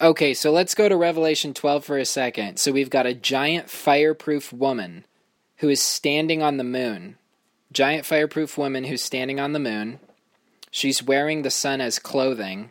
[0.00, 2.58] Okay, so let's go to Revelation 12 for a second.
[2.58, 5.04] So we've got a giant fireproof woman
[5.56, 7.16] who is standing on the moon.
[7.72, 10.00] Giant fireproof woman who's standing on the moon.
[10.70, 12.70] She's wearing the sun as clothing,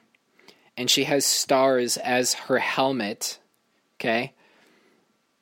[0.76, 3.40] and she has stars as her helmet.
[4.00, 4.34] Okay?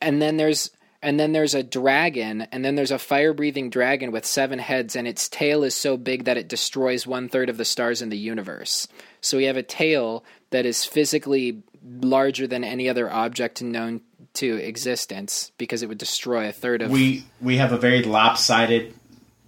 [0.02, 4.12] And then there's and then there's a dragon, and then there's a fire breathing dragon
[4.12, 7.58] with seven heads, and its tail is so big that it destroys one third of
[7.58, 8.88] the stars in the universe.
[9.22, 14.02] So we have a tail that is physically larger than any other object known
[14.34, 18.96] to existence because it would destroy a third of We we have a very lopsided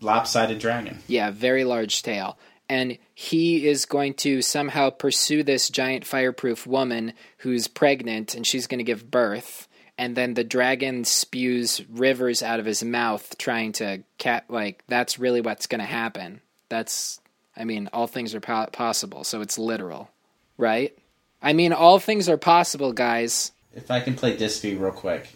[0.01, 0.99] lopsided dragon.
[1.07, 2.37] yeah, very large tail.
[2.69, 8.67] And he is going to somehow pursue this giant fireproof woman who's pregnant and she's
[8.67, 9.67] going to give birth.
[9.97, 15.17] And then the dragon spews rivers out of his mouth trying to cat like that's
[15.17, 16.41] really what's going to happen.
[16.69, 17.19] That's
[17.55, 20.11] I mean, all things are po- possible, so it's literal,
[20.57, 20.95] right?
[21.41, 23.51] I mean, all things are possible, guys.
[23.73, 25.29] If I can play Dispy real quick,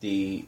[0.00, 0.46] the,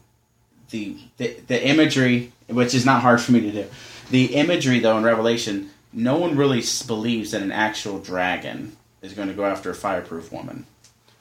[0.74, 3.66] the the the imagery, which is not hard for me to do,
[4.10, 9.28] the imagery though in Revelation, no one really believes that an actual dragon is going
[9.28, 10.66] to go after a fireproof woman.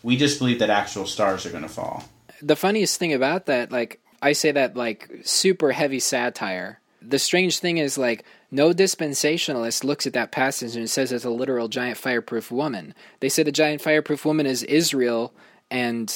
[0.02, 2.06] We just believe that actual stars are going to fall.
[2.42, 6.80] the funniest thing about that, like I say that like super heavy satire.
[7.02, 11.30] The strange thing is like no dispensationalist looks at that passage and says it's a
[11.30, 12.96] literal giant fireproof woman.
[13.20, 15.32] They say the giant fireproof woman is Israel
[15.70, 16.10] and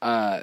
[0.00, 0.42] uh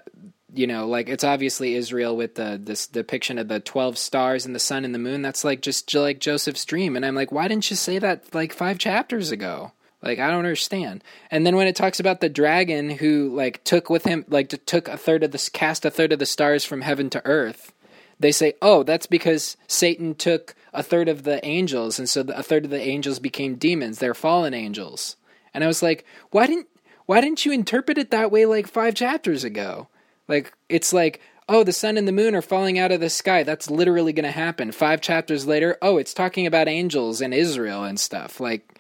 [0.58, 4.56] you know, like it's obviously Israel with the this depiction of the twelve stars and
[4.56, 5.22] the sun and the moon.
[5.22, 8.54] That's like just like Joseph's dream, and I'm like, why didn't you say that like
[8.54, 9.72] five chapters ago?
[10.02, 11.04] Like I don't understand.
[11.32, 14.88] And then when it talks about the dragon who like took with him like took
[14.88, 17.74] a third of the cast a third of the stars from heaven to earth,
[18.20, 22.44] they say, "Oh, that's because Satan took a third of the angels and so a
[22.44, 23.98] third of the angels became demons.
[23.98, 25.18] They're fallen angels."
[25.54, 26.68] And I was like, "Why didn't
[27.08, 29.88] why didn't you interpret it that way like 5 chapters ago?"
[30.28, 33.44] Like it's like, oh, the sun and the moon are falling out of the sky.
[33.44, 34.72] That's literally going to happen.
[34.72, 38.40] 5 chapters later, oh, it's talking about angels and Israel and stuff.
[38.40, 38.80] Like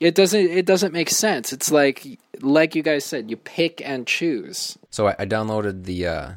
[0.00, 1.52] it doesn't it doesn't make sense.
[1.52, 4.78] It's like like you guys said, you pick and choose.
[4.88, 6.32] So I, I downloaded the uh,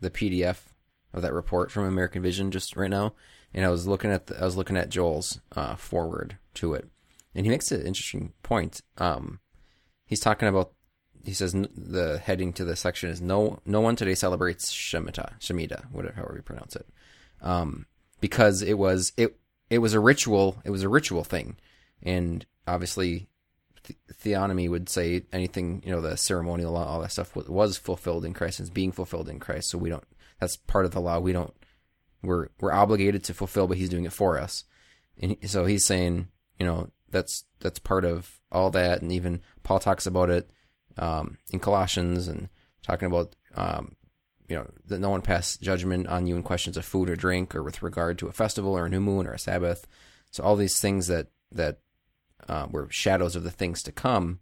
[0.00, 0.60] the PDF
[1.12, 3.14] of that report from American Vision just right now,
[3.52, 6.88] and I was looking at the, I was looking at Joel's uh, foreword to it,
[7.34, 8.82] and he makes an interesting point.
[8.98, 9.40] Um,
[10.06, 10.72] he's talking about
[11.28, 15.84] he says the heading to the section is no no one today celebrates Shemitah Shemitah
[15.92, 16.86] whatever however you pronounce it,
[17.42, 17.86] um,
[18.20, 19.38] because it was it
[19.68, 21.56] it was a ritual it was a ritual thing,
[22.02, 23.28] and obviously
[23.84, 27.76] the- theonomy would say anything you know the ceremonial law all that stuff was, was
[27.76, 29.68] fulfilled in Christ and is being fulfilled in Christ.
[29.68, 30.04] So we don't
[30.40, 31.18] that's part of the law.
[31.18, 31.54] We don't
[32.22, 34.64] we're we're obligated to fulfill but he's doing it for us.
[35.20, 39.02] And so he's saying you know that's that's part of all that.
[39.02, 40.50] And even Paul talks about it
[40.98, 42.48] um, in Colossians and
[42.82, 43.96] talking about um,
[44.48, 47.54] you know that no one pass judgment on you in questions of food or drink
[47.54, 49.86] or with regard to a festival or a new moon or a Sabbath
[50.30, 51.78] so all these things that that
[52.48, 54.40] uh, were shadows of the things to come.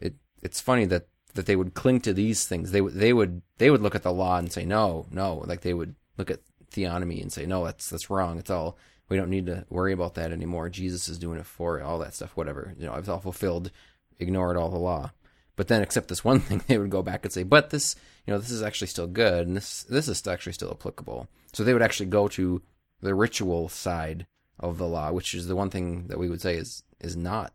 [0.00, 2.70] It it's funny that that they would cling to these things.
[2.70, 5.44] They would they would they would look at the law and say no, no.
[5.46, 8.38] Like they would look at theonomy and say no, that's that's wrong.
[8.38, 8.76] It's all
[9.08, 10.68] we don't need to worry about that anymore.
[10.68, 12.36] Jesus is doing it for all that stuff.
[12.36, 13.70] Whatever you know, it's all fulfilled.
[14.18, 15.12] Ignore it all the law.
[15.56, 18.32] But then, except this one thing, they would go back and say, "But this, you
[18.32, 21.72] know, this is actually still good, and this this is actually still applicable." So they
[21.72, 22.62] would actually go to
[23.00, 24.26] the ritual side
[24.60, 27.52] of the law, which is the one thing that we would say is is not,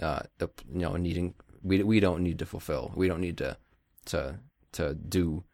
[0.00, 0.48] uh, you
[0.80, 2.92] know, needing we we don't need to fulfill.
[2.94, 3.56] We don't need to
[4.06, 4.38] to
[4.72, 5.44] to do.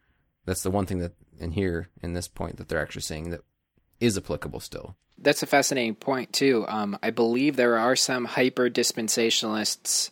[0.45, 3.41] That's the one thing that in here in this point that they're actually saying that
[3.99, 4.95] is applicable still.
[5.17, 6.65] That's a fascinating point too.
[6.67, 10.09] Um, I believe there are some hyper dispensationalists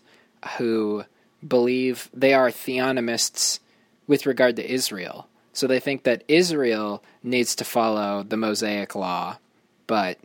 [0.57, 1.03] who
[1.45, 3.59] believe they are theonomists
[4.07, 5.27] with regard to Israel.
[5.53, 9.37] So they think that Israel needs to follow the Mosaic law,
[9.87, 10.17] but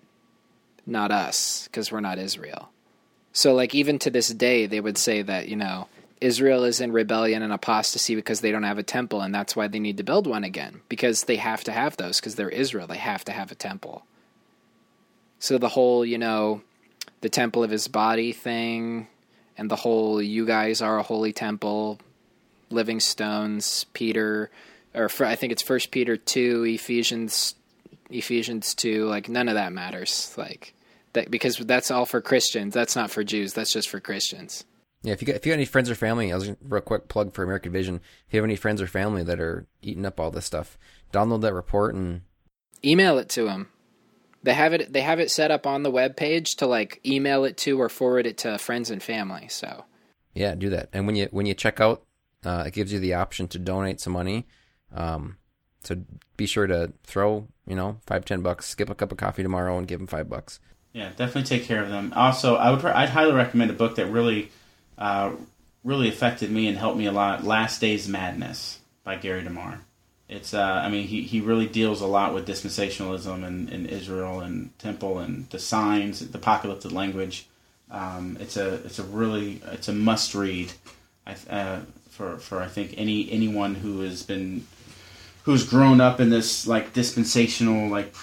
[0.87, 2.71] not us because we're not Israel.
[3.33, 5.89] So like even to this day they would say that, you know,
[6.21, 9.69] Israel is in rebellion and apostasy because they don't have a temple and that's why
[9.69, 12.87] they need to build one again because they have to have those because they're Israel.
[12.87, 14.07] They have to have a temple.
[15.39, 16.63] So the whole, you know,
[17.21, 19.09] the temple of his body thing
[19.57, 21.99] and the whole you guys are a holy temple,
[22.71, 24.51] living stones, Peter
[24.95, 27.55] or fir- I think it's First Peter 2, Ephesians
[28.11, 30.35] Ephesians 2, like none of that matters.
[30.37, 30.75] Like
[31.15, 32.75] that because that's all for Christians.
[32.75, 33.55] That's not for Jews.
[33.55, 34.65] That's just for Christians.
[35.03, 37.09] Yeah, if you got if you got any friends or family, I was real quick
[37.09, 37.97] plug for American Vision.
[38.27, 40.79] If you have any friends or family that are eating up all this stuff,
[41.13, 42.23] download that report and
[42.85, 43.69] Email it to them.
[44.45, 47.45] They have it they have it set up on the web page to like email
[47.45, 49.49] it to or forward it to friends and family.
[49.49, 49.85] So
[50.35, 50.91] yeah, do that.
[50.93, 52.03] And when you when you check out,
[52.45, 54.47] uh, it gives you the option to donate some money.
[54.93, 55.39] Um,
[55.83, 55.97] so
[56.37, 59.79] be sure to throw you know five ten bucks, skip a cup of coffee tomorrow,
[59.79, 60.61] and give them five bucks.
[60.93, 62.13] Yeah, definitely take care of them.
[62.15, 64.51] Also, I would I'd highly recommend a book that really
[64.99, 65.33] uh,
[65.83, 67.45] really affected me and helped me a lot.
[67.45, 69.81] Last Days Madness by Gary DeMar.
[70.29, 74.41] It's uh, I mean he, he really deals a lot with dispensationalism and, and Israel
[74.41, 77.47] and temple and the signs, the apocalyptic language.
[77.91, 80.73] Um, it's a it's a really it's a must read.
[81.49, 84.67] Uh, for for I think any anyone who has been
[85.43, 88.15] who's grown up in this like dispensational like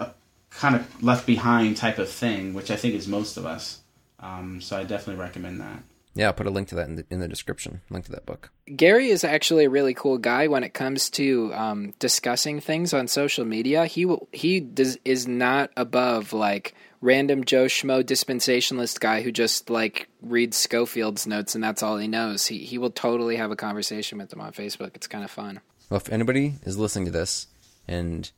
[0.00, 0.10] uh,
[0.50, 3.80] kind of left behind type of thing, which I think is most of us.
[4.20, 5.82] Um, so I definitely recommend that.
[6.14, 7.80] Yeah, I'll put a link to that in the, in the description.
[7.88, 8.50] Link to that book.
[8.76, 13.08] Gary is actually a really cool guy when it comes to um, discussing things on
[13.08, 13.86] social media.
[13.86, 19.70] He will, he does, is not above like random Joe Schmo dispensationalist guy who just
[19.70, 22.46] like reads Scofield's notes and that's all he knows.
[22.46, 24.94] He he will totally have a conversation with them on Facebook.
[24.94, 25.60] It's kind of fun.
[25.90, 27.48] Well, if anybody is listening to this
[27.88, 28.30] and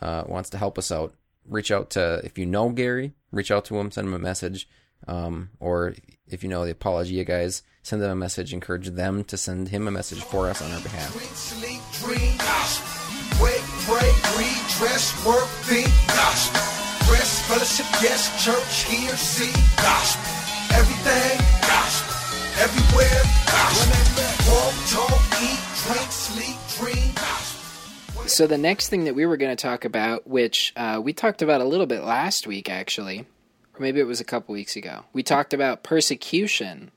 [0.00, 1.14] uh, wants to help us out,
[1.46, 4.68] reach out to if you know Gary, reach out to him, send him a message,
[5.06, 5.94] um, or
[6.28, 8.52] if you know the Apologia guys, send them a message.
[8.52, 11.12] Encourage them to send him a message for us on our behalf.
[11.12, 12.90] Drink, sleep, dream, gospel.
[13.42, 16.60] Wake, pray, read, dress, work, think, gospel.
[17.12, 20.32] Rest, fellowship, yes, church, hear, see, gospel.
[20.74, 22.14] Everything, gospel.
[22.62, 24.52] Everywhere, gospel.
[24.52, 28.24] Walk, talk, eat, drink, sleep, dream, gospel.
[28.26, 31.42] So the next thing that we were going to talk about, which uh, we talked
[31.42, 33.26] about a little bit last week, actually,
[33.74, 36.90] or maybe it was a couple weeks ago, we talked about persecution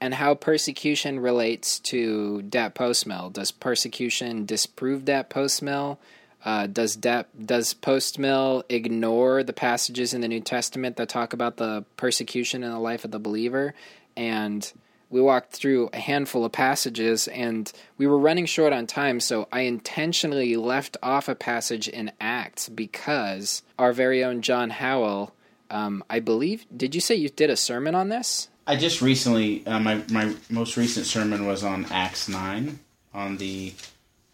[0.00, 3.30] and how persecution relates to dat post mill.
[3.30, 5.98] Does persecution disprove dat post mill?
[6.44, 11.32] Uh, does dat, does post mill ignore the passages in the New Testament that talk
[11.32, 13.74] about the persecution in the life of the believer?
[14.14, 14.70] And
[15.08, 19.48] we walked through a handful of passages and we were running short on time, so
[19.52, 25.32] I intentionally left off a passage in Acts because our very own John Howell,
[25.74, 28.48] um, I believe, did you say you did a sermon on this?
[28.66, 32.78] I just recently, uh, my, my most recent sermon was on Acts 9,
[33.12, 33.74] on the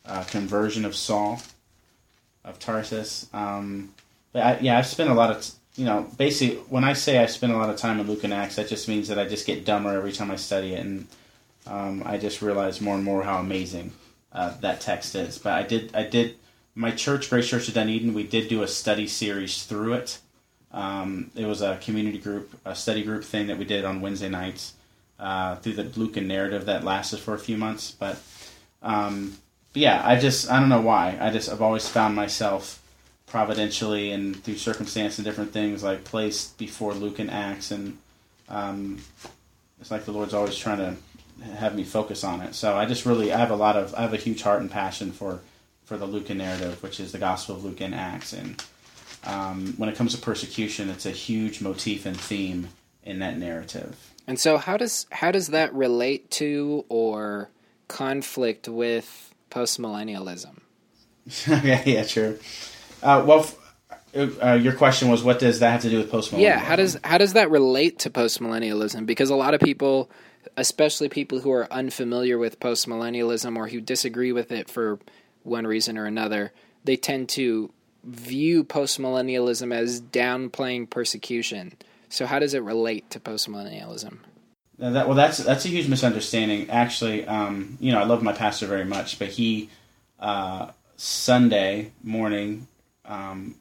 [0.04, 1.40] uh, conversion of Saul
[2.44, 3.26] of Tarsus.
[3.32, 3.94] Um,
[4.32, 7.18] but I, yeah, I've spent a lot of, t- you know, basically, when I say
[7.18, 9.26] I spend a lot of time in Luke and Acts, that just means that I
[9.26, 10.84] just get dumber every time I study it.
[10.84, 11.06] And
[11.66, 13.92] um, I just realize more and more how amazing
[14.32, 15.38] uh, that text is.
[15.38, 16.36] But I did, I did,
[16.74, 20.18] my church, Grace Church of Dunedin, we did do a study series through it.
[20.72, 24.28] Um, it was a community group, a study group thing that we did on Wednesday
[24.28, 24.74] nights
[25.18, 27.90] uh, through the Lucan narrative that lasted for a few months.
[27.90, 28.20] But,
[28.82, 29.36] um,
[29.72, 31.18] but yeah, I just I don't know why.
[31.20, 32.80] I just I've always found myself
[33.26, 37.98] providentially and through circumstance and different things like placed before Lucan Acts, and
[38.48, 38.98] um,
[39.80, 40.96] it's like the Lord's always trying to
[41.54, 42.54] have me focus on it.
[42.54, 44.70] So I just really I have a lot of I have a huge heart and
[44.70, 45.40] passion for
[45.84, 48.62] for the Lucan narrative, which is the Gospel of Luke and Acts, and
[49.24, 52.68] um, when it comes to persecution, it's a huge motif and theme
[53.04, 54.12] in that narrative.
[54.26, 57.50] And so how does how does that relate to or
[57.88, 60.60] conflict with postmillennialism?
[61.46, 62.36] yeah, yeah, sure.
[63.02, 63.46] Uh, well,
[64.14, 66.40] uh, your question was, what does that have to do with postmillennialism?
[66.40, 69.06] Yeah, how does how does that relate to postmillennialism?
[69.06, 70.10] Because a lot of people,
[70.56, 74.98] especially people who are unfamiliar with postmillennialism or who disagree with it for
[75.42, 76.52] one reason or another,
[76.84, 77.72] they tend to
[78.04, 81.74] view postmillennialism as downplaying persecution.
[82.08, 84.18] So how does it relate to postmillennialism?
[84.78, 86.70] That, well, that's that's a huge misunderstanding.
[86.70, 89.68] Actually, um, you know, I love my pastor very much, but he
[90.18, 92.66] uh, Sunday morning
[93.04, 93.56] um,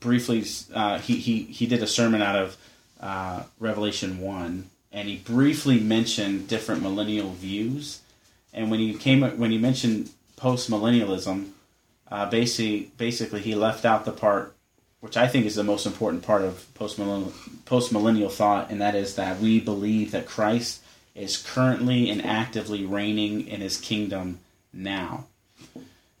[0.00, 0.44] briefly
[0.74, 2.56] uh, he, he he did a sermon out of
[3.00, 8.00] uh, Revelation one, and he briefly mentioned different millennial views.
[8.54, 11.50] And when he came when he mentioned post millennialism,
[12.10, 14.54] uh, basically basically he left out the part
[15.00, 19.14] which I think is the most important part of post millennial thought, and that is
[19.14, 20.82] that we believe that Christ
[21.14, 24.40] is currently and actively reigning in His kingdom
[24.72, 25.26] now.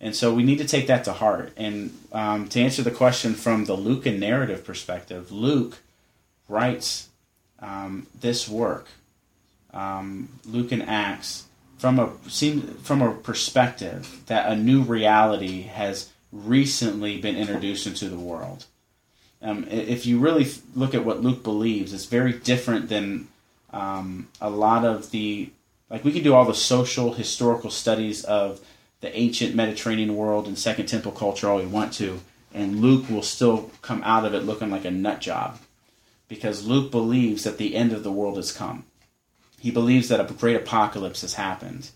[0.00, 1.52] And so we need to take that to heart.
[1.56, 5.78] And um, to answer the question from the Lucan narrative perspective, Luke
[6.48, 7.08] writes
[7.58, 8.86] um, this work,
[9.72, 11.47] um, Luke and Acts,
[11.78, 18.08] from a seem from a perspective that a new reality has recently been introduced into
[18.08, 18.66] the world.
[19.40, 23.28] Um, if you really look at what Luke believes, it's very different than
[23.72, 25.50] um, a lot of the
[25.88, 28.60] like we can do all the social historical studies of
[29.00, 32.20] the ancient Mediterranean world and Second Temple culture all we want to,
[32.52, 35.58] and Luke will still come out of it looking like a nut job
[36.26, 38.84] because Luke believes that the end of the world has come.
[39.58, 41.90] He believes that a great apocalypse has happened.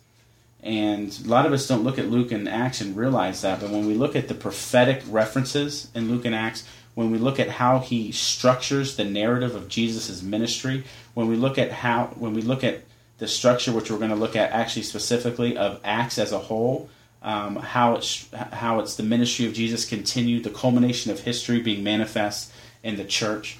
[0.63, 3.71] And a lot of us don't look at Luke and Acts and realize that, but
[3.71, 7.49] when we look at the prophetic references in Luke and Acts, when we look at
[7.49, 10.85] how he structures the narrative of Jesus' ministry,
[11.15, 12.83] when we look at how when we look at
[13.19, 16.91] the structure, which we're going to look at actually specifically of Acts as a whole,
[17.23, 21.83] um, how it's how it's the ministry of Jesus continued, the culmination of history being
[21.83, 22.53] manifest
[22.83, 23.59] in the church.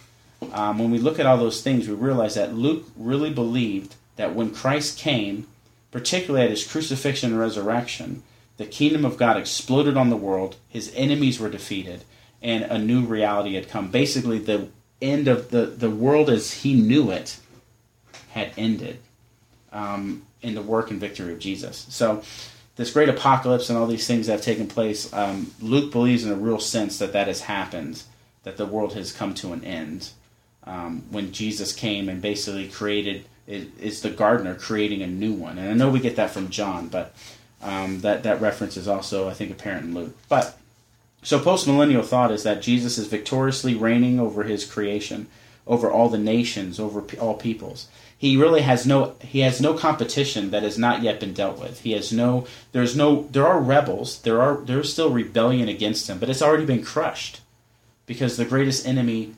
[0.53, 4.35] Um, when we look at all those things, we realize that Luke really believed that
[4.35, 5.47] when Christ came,
[5.91, 8.23] particularly at his crucifixion and resurrection,
[8.57, 12.05] the kingdom of God exploded on the world, his enemies were defeated,
[12.41, 13.91] and a new reality had come.
[13.91, 14.69] Basically, the
[15.01, 17.39] end of the, the world as he knew it
[18.31, 18.99] had ended
[19.73, 21.87] um, in the work and victory of Jesus.
[21.91, 22.23] So,
[22.77, 26.33] this great apocalypse and all these things that have taken place, um, Luke believes in
[26.33, 28.03] a real sense that that has happened,
[28.45, 30.11] that the world has come to an end.
[30.65, 35.59] Um, when Jesus came and basically created is the gardener creating a new one.
[35.59, 37.15] And I know we get that from John, but
[37.61, 40.17] um, that that reference is also I think apparent in Luke.
[40.29, 40.59] But
[41.23, 45.29] so postmillennial thought is that Jesus is victoriously reigning over his creation,
[45.67, 47.89] over all the nations, over all peoples.
[48.17, 51.81] He really has no he has no competition that has not yet been dealt with.
[51.81, 56.19] He has no there's no there are rebels, there are there's still rebellion against him,
[56.19, 57.41] but it's already been crushed.
[58.07, 59.35] Because the greatest enemy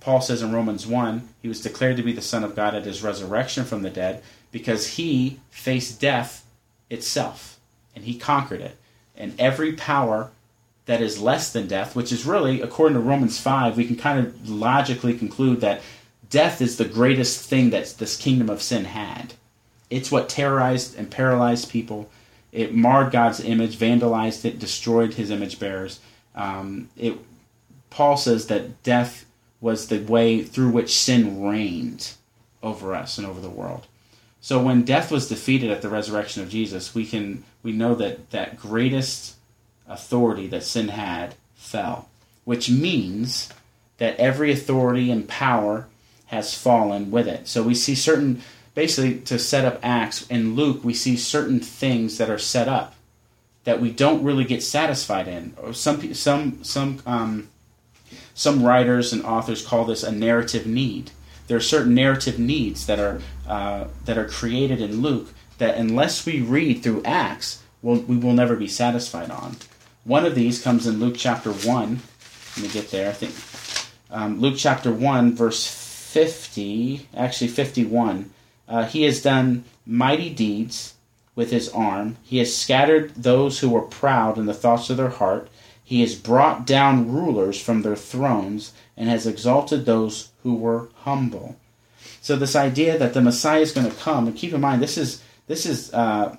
[0.00, 2.84] Paul says in Romans 1, he was declared to be the Son of God at
[2.84, 4.22] his resurrection from the dead
[4.52, 6.46] because he faced death
[6.88, 7.58] itself
[7.94, 8.76] and he conquered it.
[9.16, 10.30] And every power
[10.86, 14.26] that is less than death, which is really, according to Romans 5, we can kind
[14.26, 15.82] of logically conclude that
[16.30, 19.34] death is the greatest thing that this kingdom of sin had.
[19.90, 22.10] It's what terrorized and paralyzed people.
[22.52, 26.00] It marred God's image, vandalized it, destroyed his image bearers.
[26.34, 27.18] Um, it,
[27.90, 29.26] Paul says that death
[29.60, 32.12] was the way through which sin reigned
[32.62, 33.86] over us and over the world.
[34.40, 38.30] So when death was defeated at the resurrection of Jesus, we can we know that
[38.30, 39.36] that greatest
[39.86, 42.08] authority that sin had fell,
[42.44, 43.48] which means
[43.98, 45.86] that every authority and power
[46.26, 47.48] has fallen with it.
[47.48, 48.42] So we see certain
[48.74, 52.94] basically to set up acts in Luke, we see certain things that are set up
[53.64, 55.52] that we don't really get satisfied in.
[55.60, 57.48] Or some some some um,
[58.38, 61.10] some writers and authors call this a narrative need.
[61.48, 65.28] There are certain narrative needs that are uh, that are created in Luke
[65.58, 69.56] that unless we read through Acts, we'll, we will never be satisfied on.
[70.04, 72.00] One of these comes in Luke chapter one.
[72.54, 73.10] Let me get there.
[73.10, 73.34] I think
[74.08, 78.30] um, Luke chapter one, verse fifty, actually fifty-one.
[78.68, 80.94] Uh, he has done mighty deeds
[81.34, 82.16] with his arm.
[82.22, 85.48] He has scattered those who were proud in the thoughts of their heart.
[85.88, 91.56] He has brought down rulers from their thrones and has exalted those who were humble.
[92.20, 94.98] So this idea that the Messiah is going to come, and keep in mind this
[94.98, 96.36] is this is uh,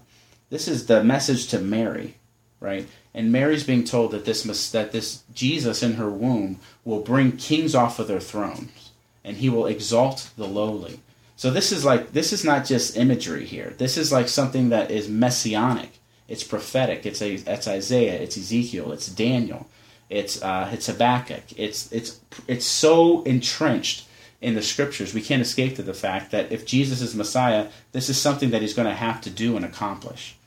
[0.51, 2.13] this is the message to Mary,
[2.59, 2.87] right?
[3.15, 7.73] And Mary's being told that this that this Jesus in her womb will bring kings
[7.73, 8.91] off of their thrones,
[9.23, 10.99] and he will exalt the lowly.
[11.37, 13.73] So this is like this is not just imagery here.
[13.79, 15.98] This is like something that is messianic.
[16.29, 17.05] It's prophetic.
[17.05, 18.13] It's a it's Isaiah.
[18.13, 18.91] It's Ezekiel.
[18.91, 19.67] It's Daniel.
[20.09, 21.43] It's uh, it's Habakkuk.
[21.57, 24.05] It's it's it's so entrenched
[24.39, 25.13] in the scriptures.
[25.13, 28.61] We can't escape to the fact that if Jesus is Messiah, this is something that
[28.61, 30.37] he's going to have to do and accomplish.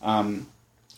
[0.00, 0.46] Um,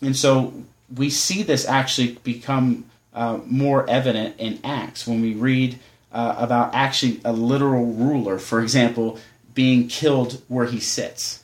[0.01, 0.53] and so
[0.95, 5.79] we see this actually become uh, more evident in Acts when we read
[6.11, 9.19] uh, about actually a literal ruler, for example,
[9.53, 11.43] being killed where he sits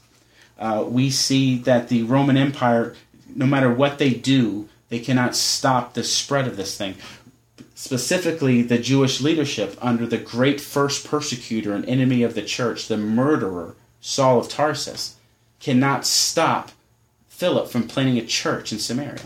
[0.59, 2.95] uh, we see that the Roman Empire,
[3.35, 6.95] no matter what they do, they cannot stop the spread of this thing.
[7.73, 12.97] Specifically, the Jewish leadership under the great first persecutor and enemy of the church, the
[12.97, 15.15] murderer, Saul of Tarsus,
[15.59, 16.71] cannot stop
[17.27, 19.25] Philip from planting a church in Samaria.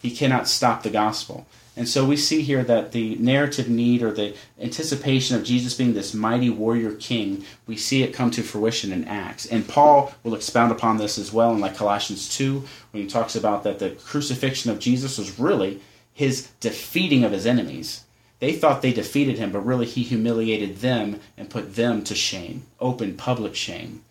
[0.00, 1.46] He cannot stop the gospel.
[1.76, 5.92] And so we see here that the narrative need or the anticipation of Jesus being
[5.92, 9.44] this mighty warrior king, we see it come to fruition in Acts.
[9.44, 13.36] And Paul will expound upon this as well in like Colossians 2 when he talks
[13.36, 15.82] about that the crucifixion of Jesus was really
[16.14, 18.04] his defeating of his enemies.
[18.38, 22.64] They thought they defeated him, but really he humiliated them and put them to shame,
[22.80, 24.02] open public shame.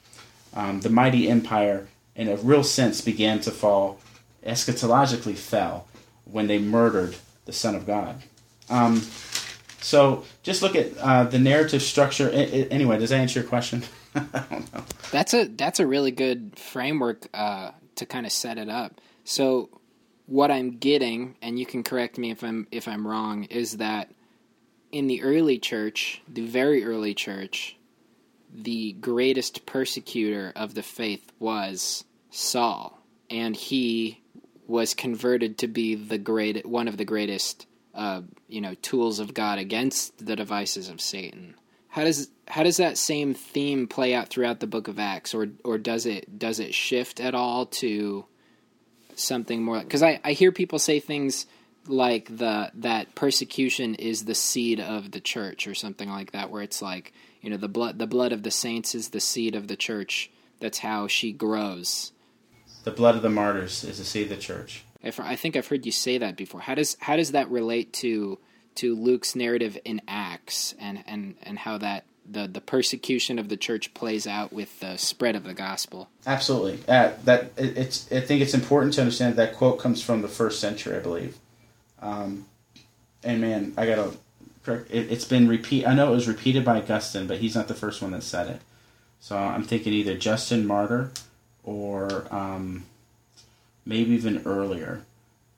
[0.54, 4.00] Um, the mighty empire, in a real sense, began to fall,
[4.46, 5.88] eschatologically fell,
[6.26, 8.22] when they murdered the Son of God.
[8.70, 9.02] Um,
[9.82, 12.30] so just look at uh, the narrative structure.
[12.30, 13.84] Anyway, does that answer your question?
[14.16, 14.84] I don't know.
[15.12, 19.00] That's a that's a really good framework uh, to kind of set it up.
[19.24, 19.70] So
[20.26, 24.12] what I'm getting, and you can correct me if I'm if I'm wrong, is that
[24.92, 27.78] in the early church, the very early church,
[28.54, 34.22] the greatest persecutor of the faith was Saul, and he
[34.68, 39.34] was converted to be the great one of the greatest uh, you know tools of
[39.34, 41.56] God against the devices of Satan.
[41.90, 45.48] How does how does that same theme play out throughout the book of Acts, or
[45.64, 48.26] or does it does it shift at all to
[49.16, 49.80] something more?
[49.80, 51.46] Because I, I hear people say things
[51.88, 56.62] like the that persecution is the seed of the church, or something like that, where
[56.62, 59.68] it's like you know the blood the blood of the saints is the seed of
[59.68, 60.30] the church.
[60.60, 62.12] That's how she grows.
[62.86, 64.84] The blood of the martyrs is the seed of the church.
[65.04, 66.62] I think I've heard you say that before.
[66.62, 68.40] How does how does that relate to
[68.76, 73.58] to Luke's narrative in Acts and and and how that the the persecution of the
[73.58, 76.10] church plays out with the spread of the gospel?
[76.28, 76.80] Absolutely.
[76.88, 80.22] Uh, that it, it's I think it's important to understand that, that quote comes from
[80.22, 81.38] the first century, I believe.
[82.00, 82.46] Um,
[83.24, 84.12] and man, I gotta
[84.64, 84.92] correct.
[84.92, 85.88] It, it's been repeat.
[85.88, 88.48] I know it was repeated by Augustine, but he's not the first one that said
[88.48, 88.62] it.
[89.20, 91.12] So I'm thinking either Justin Martyr
[91.66, 92.86] or um,
[93.86, 95.02] maybe even earlier.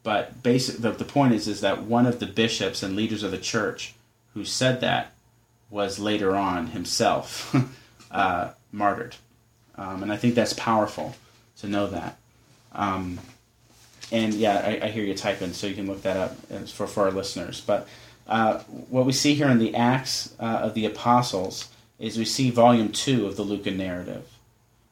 [0.02, 3.32] But basic, the, the point is, is that one of the bishops and leaders of
[3.32, 3.94] the church
[4.34, 5.12] who said that
[5.70, 7.54] was later on himself
[8.12, 9.16] uh, martyred.
[9.76, 11.16] Um, and I think that's powerful
[11.58, 12.18] to know that.
[12.72, 13.20] Um,
[14.12, 16.36] and yeah, I, I, hear you typing, so you can look that up
[16.70, 17.60] for, for our listeners.
[17.60, 17.88] But
[18.28, 22.50] uh, what we see here in the Acts uh, of the Apostles is we see
[22.50, 24.37] volume two of the Lucan narrative.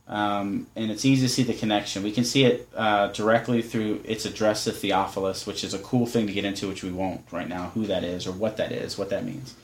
[0.08, 2.04] Um, and it's easy to see the connection.
[2.04, 6.06] We can see it uh, directly through its address to Theophilus, which is a cool
[6.06, 8.72] thing to get into, which we won't right now, who that is or what that
[8.72, 9.56] is, what that means.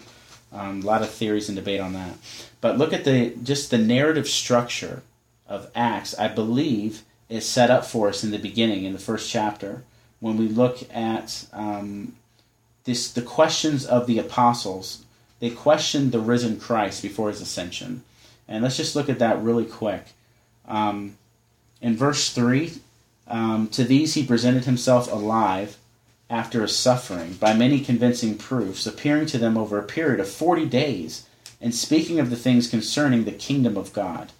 [0.51, 2.15] Um, a lot of theories and debate on that.
[2.59, 5.03] But look at the just the narrative structure
[5.47, 6.17] of Acts.
[6.17, 9.83] I believe is set up for us in the beginning, in the first chapter,
[10.19, 12.15] when we look at um,
[12.83, 15.05] this the questions of the apostles.
[15.39, 18.03] They questioned the risen Christ before his ascension,
[18.47, 20.13] and let's just look at that really quick
[20.71, 21.17] Um,
[21.81, 22.71] in verse 3,
[23.27, 25.77] um, to these he presented himself alive
[26.29, 30.65] after his suffering by many convincing proofs, appearing to them over a period of forty
[30.65, 31.27] days,
[31.59, 34.31] and speaking of the things concerning the kingdom of God.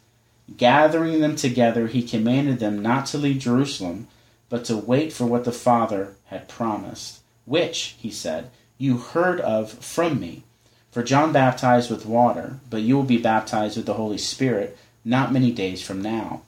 [0.55, 4.07] Gathering them together, he commanded them not to leave Jerusalem,
[4.49, 9.71] but to wait for what the Father had promised, which, he said, you heard of
[9.71, 10.43] from me.
[10.91, 15.33] For John baptized with water, but you will be baptized with the Holy Spirit not
[15.33, 16.41] many days from now.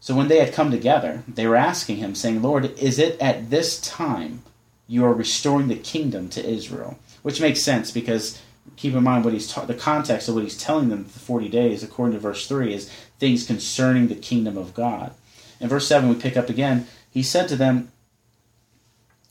[0.00, 3.50] So when they had come together, they were asking him, saying, Lord, is it at
[3.50, 4.42] this time
[4.88, 6.98] you are restoring the kingdom to Israel?
[7.22, 8.40] Which makes sense because
[8.76, 11.48] keep in mind what he's ta- the context of what he's telling them for 40
[11.48, 12.90] days, according to verse 3, is
[13.20, 15.12] things concerning the kingdom of God.
[15.60, 16.88] In verse 7, we pick up again.
[17.10, 17.92] He said to them,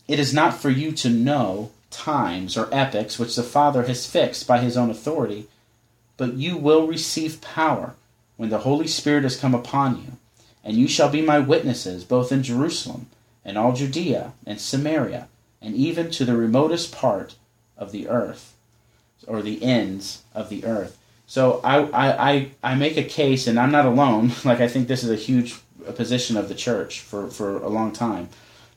[0.07, 4.47] It is not for you to know times or epochs which the Father has fixed
[4.47, 5.47] by his own authority,
[6.15, 7.95] but you will receive power
[8.41, 10.13] when the Holy Spirit has come upon you,
[10.63, 13.05] and you shall be my witnesses both in Jerusalem
[13.45, 15.27] and all Judea and Samaria,
[15.61, 17.35] and even to the remotest part
[17.77, 18.55] of the earth,
[19.27, 20.97] or the ends of the earth.
[21.27, 25.03] So I, I, I, make a case, and I'm not alone, like I think this
[25.03, 25.57] is a huge
[25.93, 28.29] position of the church for, for a long time,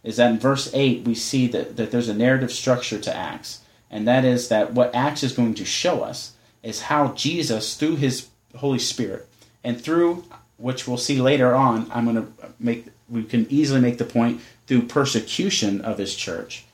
[0.02, 3.62] is that in verse 8 we see that, that there's a narrative structure to Acts.
[3.90, 7.96] And that is that what Acts is going to show us is how Jesus, through
[7.96, 9.26] his Holy Spirit,
[9.64, 10.24] and through
[10.58, 14.40] which we'll see later on, I'm going to make we can easily make the point
[14.66, 16.64] through persecution of his church,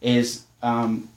[0.00, 1.08] is um,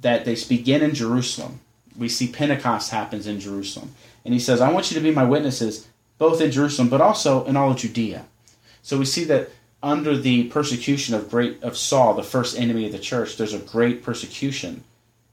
[0.00, 1.60] that they begin in Jerusalem.
[1.96, 3.94] We see Pentecost happens in Jerusalem,
[4.24, 5.88] and he says, "I want you to be my witnesses,
[6.18, 8.24] both in Jerusalem, but also in all of Judea."
[8.82, 9.50] So we see that
[9.82, 13.58] under the persecution of great of Saul, the first enemy of the church, there's a
[13.58, 14.84] great persecution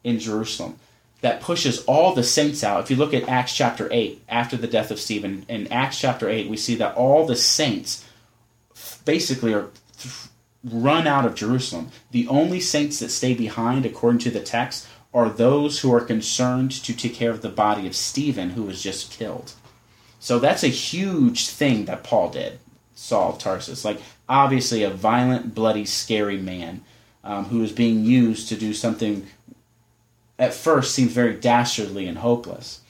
[0.03, 0.80] in Jerusalem
[1.22, 2.82] that pushes all the saints out.
[2.82, 6.30] If you look at Acts chapter 8, after the death of Stephen, in Acts chapter
[6.30, 8.05] 8, we see that all the saints
[9.05, 9.70] basically are
[10.63, 11.89] run out of Jerusalem.
[12.11, 16.72] The only saints that stay behind, according to the text, are those who are concerned
[16.72, 19.53] to take care of the body of Stephen, who was just killed.
[20.20, 22.59] So that's a huge thing that Paul did,
[22.93, 23.86] Saul of Tarsus.
[23.86, 26.82] Like, obviously, a violent, bloody, scary man
[27.24, 29.28] um, who is being used to do something
[30.39, 32.81] at first seems very dastardly and hopeless.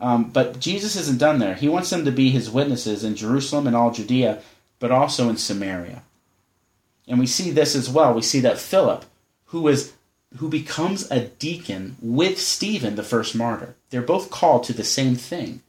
[0.00, 1.54] Um, but Jesus isn't done there.
[1.54, 4.42] He wants them to be his witnesses in Jerusalem and all Judea,
[4.78, 6.02] but also in Samaria.
[7.06, 8.12] And we see this as well.
[8.12, 9.04] We see that Philip,
[9.46, 9.92] who is
[10.38, 15.14] who becomes a deacon with Stephen, the first martyr, they're both called to the same
[15.14, 15.62] thing.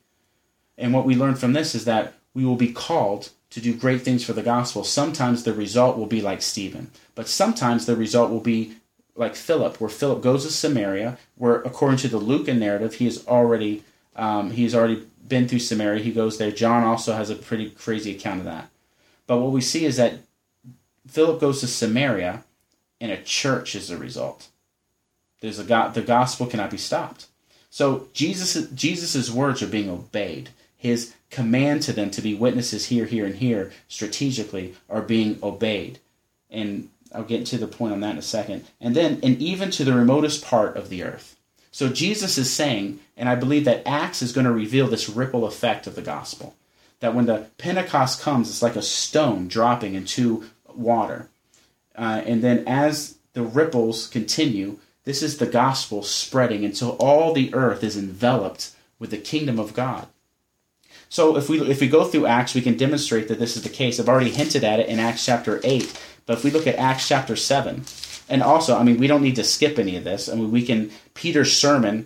[0.77, 4.01] And what we learn from this is that we will be called to do great
[4.01, 4.83] things for the gospel.
[4.83, 8.73] Sometimes the result will be like Stephen, but sometimes the result will be
[9.17, 13.27] like Philip, where Philip goes to Samaria, where according to the Lucan narrative, he is
[13.27, 13.83] already
[14.15, 16.03] um, he's already been through Samaria.
[16.03, 16.51] He goes there.
[16.51, 18.69] John also has a pretty crazy account of that.
[19.25, 20.19] But what we see is that
[21.07, 22.43] Philip goes to Samaria,
[23.01, 24.47] and a church is the result.
[25.41, 27.27] There's a go- the gospel cannot be stopped.
[27.69, 30.49] So Jesus Jesus's words are being obeyed.
[30.75, 35.99] His command to them to be witnesses here, here, and here strategically are being obeyed.
[36.49, 38.65] And I'll get to the point on that in a second.
[38.81, 41.35] And then, and even to the remotest part of the earth.
[41.71, 45.45] So Jesus is saying, and I believe that Acts is going to reveal this ripple
[45.45, 46.55] effect of the gospel.
[46.99, 51.29] That when the Pentecost comes, it's like a stone dropping into water.
[51.95, 57.53] Uh, and then as the ripples continue, this is the gospel spreading until all the
[57.53, 60.07] earth is enveloped with the kingdom of God.
[61.09, 63.69] So if we if we go through Acts, we can demonstrate that this is the
[63.69, 63.99] case.
[63.99, 65.97] I've already hinted at it in Acts chapter eight,
[66.27, 67.83] but if we look at Acts chapter 7,
[68.29, 70.29] and also, I mean, we don't need to skip any of this.
[70.29, 72.05] I mean, we can, Peter's sermon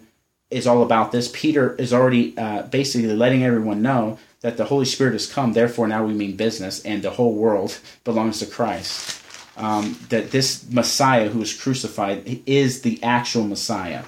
[0.49, 1.29] is all about this.
[1.33, 5.87] Peter is already uh, basically letting everyone know that the Holy Spirit has come, therefore
[5.87, 9.17] now we mean business, and the whole world belongs to Christ.
[9.57, 14.03] Um, that this Messiah who was crucified is the actual Messiah.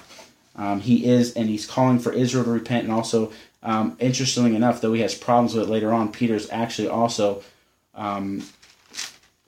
[0.56, 2.84] Um, he is, and he's calling for Israel to repent.
[2.84, 3.30] And also,
[3.62, 7.42] um, interestingly enough, though he has problems with it later on, Peter's actually also
[7.94, 8.42] um,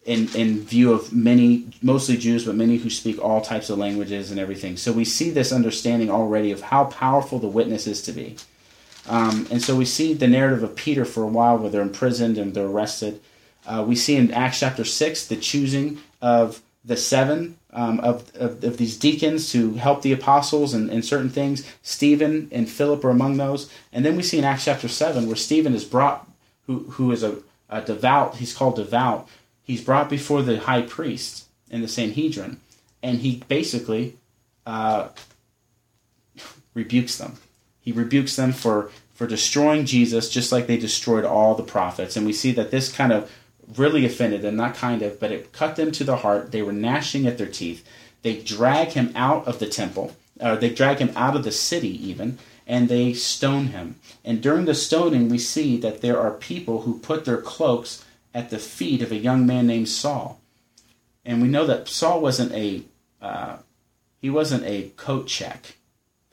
[0.07, 4.31] in in view of many, mostly Jews, but many who speak all types of languages
[4.31, 4.77] and everything.
[4.77, 8.37] So we see this understanding already of how powerful the witness is to be.
[9.09, 12.39] Um, and so we see the narrative of Peter for a while, where they're imprisoned
[12.39, 13.21] and they're arrested.
[13.67, 18.63] Uh, we see in Acts chapter six the choosing of the seven um, of, of,
[18.63, 21.69] of these deacons to help the apostles and, and certain things.
[21.83, 23.71] Stephen and Philip are among those.
[23.93, 26.29] And then we see in Acts chapter seven where Stephen is brought,
[26.67, 27.39] who who is a,
[27.69, 28.37] a devout.
[28.37, 29.29] He's called devout
[29.67, 32.61] he's brought before the high priest in the Sanhedrin,
[33.03, 34.17] and he basically
[34.65, 35.09] uh,
[36.73, 37.37] rebukes them.
[37.81, 42.17] He rebukes them for for destroying Jesus, just like they destroyed all the prophets.
[42.17, 43.33] And we see that this kind of
[43.77, 46.53] really offended them, not kind of, but it cut them to the heart.
[46.53, 47.83] They were gnashing at their teeth.
[48.21, 52.07] They drag him out of the temple, or they drag him out of the city
[52.07, 53.97] even, and they stone him.
[54.23, 58.05] And during the stoning, we see that there are people who put their cloaks
[58.37, 60.39] at the feet of a young man named Saul.
[61.25, 62.83] And we know that Saul wasn't a
[63.23, 63.57] uh,
[64.21, 65.79] he wasn't a coat check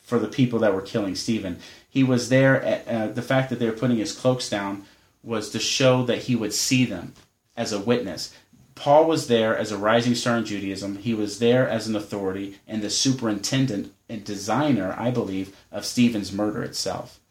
[0.01, 1.60] for the people that were killing Stephen.
[1.89, 2.62] He was there.
[2.62, 4.84] At, uh, the fact that they were putting his cloaks down
[5.24, 7.14] was to show that he would see them
[7.56, 8.36] as a witness.
[8.76, 10.97] Paul was there as a rising star in Judaism.
[10.97, 16.34] He was there as an authority and the superintendent and designer, I believe, of Stephen's
[16.34, 17.22] murder itself.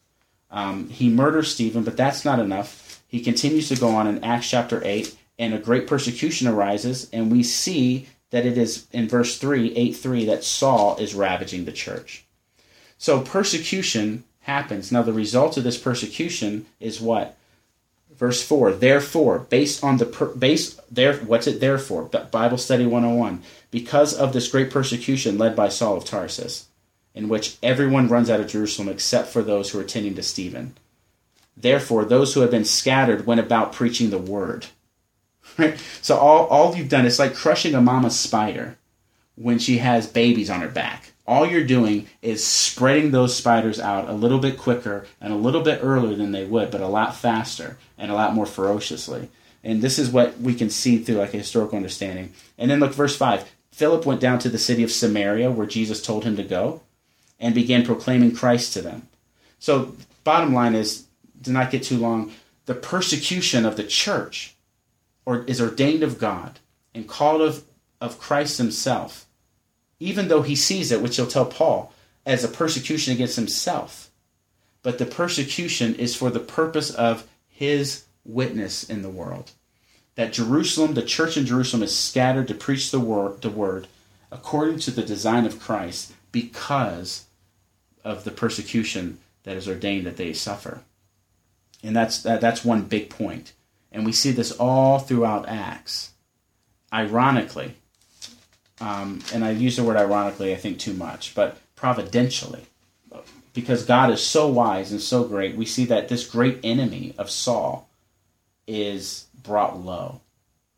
[0.51, 2.82] Um, he murders Stephen, but that's not enough.
[3.13, 7.31] He continues to go on in Acts chapter 8, and a great persecution arises, and
[7.31, 11.73] we see that it is in verse 3, 8 3, that Saul is ravaging the
[11.73, 12.25] church.
[12.97, 14.91] So persecution happens.
[14.91, 17.37] Now, the result of this persecution is what?
[18.17, 22.05] Verse 4, therefore, based on the, per, base, there, what's it there for?
[22.05, 23.43] Bible Study 101.
[23.71, 26.69] Because of this great persecution led by Saul of Tarsus,
[27.15, 30.75] in which everyone runs out of Jerusalem except for those who are tending to Stephen.
[31.57, 34.67] Therefore, those who have been scattered went about preaching the word.
[35.59, 35.79] Right?
[36.01, 38.79] So all, all you've done is like crushing a mama spider
[39.37, 41.13] when she has babies on her back.
[41.27, 45.63] All you're doing is spreading those spiders out a little bit quicker and a little
[45.63, 49.29] bit earlier than they would, but a lot faster and a lot more ferociously.
[49.63, 52.33] And this is what we can see through like a historical understanding.
[52.59, 53.51] And then look, verse 5.
[53.71, 56.83] Philip went down to the city of Samaria where Jesus told him to go
[57.41, 59.09] and began proclaiming Christ to them.
[59.59, 61.07] So, bottom line is,
[61.43, 62.33] to not get too long,
[62.67, 64.55] the persecution of the church
[65.25, 66.59] or is ordained of God
[66.95, 67.65] and called of,
[68.01, 69.27] of Christ himself,
[69.99, 71.93] even though he sees it, which he'll tell Paul,
[72.25, 74.11] as a persecution against himself.
[74.83, 79.53] But the persecution is for the purpose of his witness in the world.
[80.15, 83.87] That Jerusalem, the church in Jerusalem, is scattered to preach the word, the word
[84.31, 87.27] according to the design of Christ because
[88.03, 90.81] of the persecution that is ordained that they suffer.
[91.83, 93.53] And that's that, that's one big point.
[93.91, 96.11] And we see this all throughout Acts.
[96.93, 97.75] Ironically,
[98.81, 102.67] um, and I use the word ironically, I think too much, but providentially,
[103.55, 107.31] because God is so wise and so great, we see that this great enemy of
[107.31, 107.89] Saul
[108.67, 110.21] is brought low,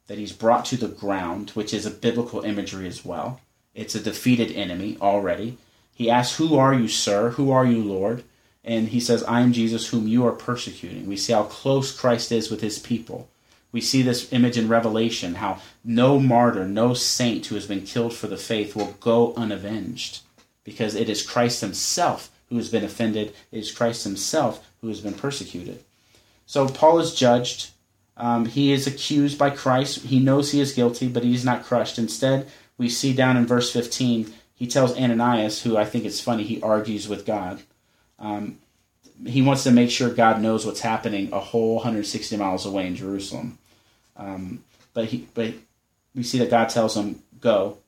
[0.07, 3.41] that he's brought to the ground, which is a biblical imagery as well.
[3.75, 5.59] It's a defeated enemy already.
[5.95, 7.31] He asks, Who are you, sir?
[7.31, 8.25] Who are you, Lord?
[8.65, 11.07] And he says, I am Jesus whom you are persecuting.
[11.07, 13.29] We see how close Christ is with his people.
[13.73, 18.15] We see this image in Revelation how no martyr, no saint who has been killed
[18.15, 20.21] for the faith will go unavenged
[20.63, 25.01] because it is Christ himself who has been offended, it is Christ himself who has
[25.01, 25.83] been persecuted.
[26.47, 27.71] So Paul is judged.
[28.17, 30.05] Um, he is accused by Christ.
[30.05, 31.99] He knows he is guilty, but he's not crushed.
[31.99, 32.49] Instead,
[32.79, 36.63] we see down in verse 15, he tells Ananias, who I think it's funny, he
[36.63, 37.63] argues with God.
[38.19, 38.59] Um,
[39.27, 42.97] he wants to make sure God knows what's happening a whole 160 miles away in
[42.97, 43.59] Jerusalem.
[44.17, 45.55] Um, but he, but
[46.15, 47.79] we see that God tells him, "Go,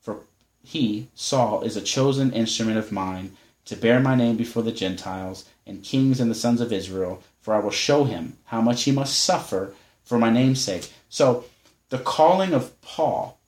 [0.00, 0.20] for
[0.64, 5.44] he, Saul, is a chosen instrument of mine to bear my name before the Gentiles
[5.66, 7.22] and kings and the sons of Israel.
[7.40, 9.74] For I will show him how much he must suffer
[10.04, 11.44] for my name's sake." So,
[11.90, 13.38] the calling of Paul,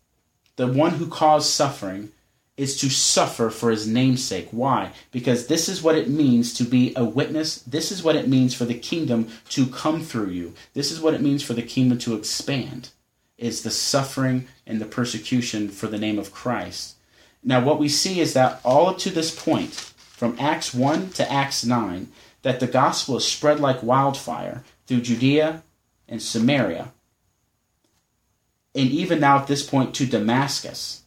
[0.57, 2.13] the one who caused suffering,
[2.61, 4.47] is to suffer for his namesake.
[4.51, 4.93] Why?
[5.11, 7.63] Because this is what it means to be a witness.
[7.63, 10.53] This is what it means for the kingdom to come through you.
[10.75, 12.91] This is what it means for the kingdom to expand.
[13.39, 16.97] Is the suffering and the persecution for the name of Christ.
[17.43, 21.33] Now, what we see is that all up to this point, from Acts 1 to
[21.33, 25.63] Acts 9, that the gospel is spread like wildfire through Judea
[26.07, 26.93] and Samaria,
[28.75, 31.01] and even now at this point to Damascus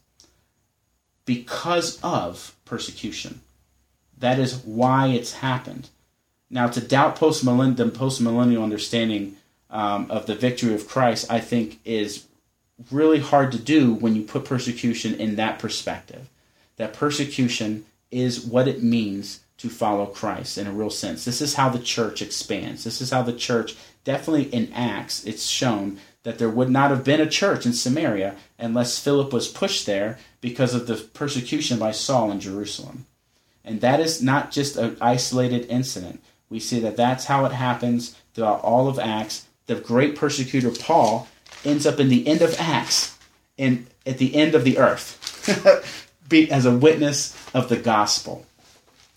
[1.26, 3.42] because of persecution.
[4.18, 5.90] That is why it's happened.
[6.50, 9.38] Now, to doubt post the post millennial understanding
[9.70, 12.26] um, of the victory of Christ, I think, is
[12.92, 16.30] really hard to do when you put persecution in that perspective.
[16.78, 21.26] That persecution is what it means to follow Christ in a real sense.
[21.26, 22.84] This is how the church expands.
[22.84, 27.04] This is how the church, definitely in Acts, it's shown that there would not have
[27.04, 31.92] been a church in Samaria unless Philip was pushed there because of the persecution by
[31.92, 33.06] Saul in Jerusalem.
[33.64, 36.22] And that is not just an isolated incident.
[36.50, 39.48] We see that that's how it happens throughout all of Acts.
[39.68, 41.30] The great persecutor Paul
[41.64, 43.18] ends up in the end of Acts
[43.58, 45.18] and at the end of the earth
[46.52, 48.46] as a witness of the gospel.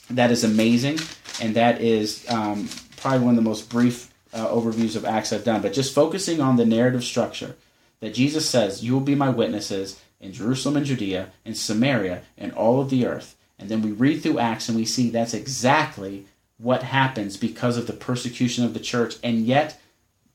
[0.08, 1.00] That is amazing.
[1.40, 2.68] and that is um,
[2.98, 5.60] probably one of the most brief uh, overviews of Acts I've done.
[5.60, 7.56] But just focusing on the narrative structure
[7.98, 12.52] that Jesus says, "You will be my witnesses in Jerusalem and Judea, and Samaria, and
[12.52, 16.26] all of the earth." And then we read through Acts and we see that's exactly
[16.58, 19.16] what happens because of the persecution of the church.
[19.22, 19.80] And yet,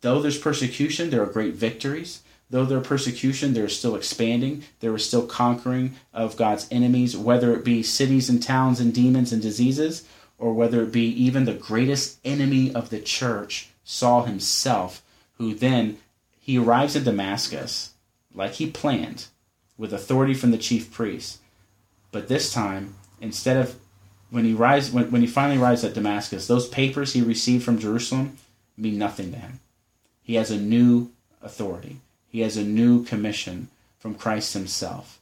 [0.02, 2.22] though there's persecution, there are great victories.
[2.50, 4.64] Though there are persecution, there is still expanding.
[4.82, 9.32] There is still conquering of God's enemies, whether it be cities and towns and demons
[9.32, 10.04] and diseases,
[10.38, 15.02] or whether it be even the greatest enemy of the church, Saul himself,
[15.38, 15.98] who then
[16.40, 17.92] he arrives in Damascus
[18.34, 19.28] like he planned
[19.82, 21.40] with authority from the chief priests.
[22.12, 23.76] But this time, instead of
[24.30, 27.80] when he rise when, when he finally arrives at Damascus, those papers he received from
[27.80, 28.38] Jerusalem
[28.78, 29.60] mean nothing to him.
[30.22, 31.10] He has a new
[31.42, 31.98] authority.
[32.30, 35.20] He has a new commission from Christ himself.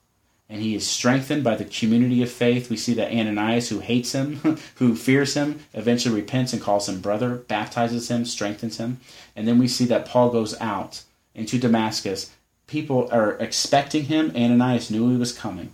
[0.50, 2.70] And he is strengthened by the community of faith.
[2.70, 4.36] We see that Ananias, who hates him,
[4.76, 9.00] who fears him, eventually repents and calls him brother, baptizes him, strengthens him.
[9.38, 11.04] And then we see that Paul goes out
[11.34, 12.32] into Damascus.
[12.70, 14.32] People are expecting him.
[14.36, 15.74] Ananias knew he was coming.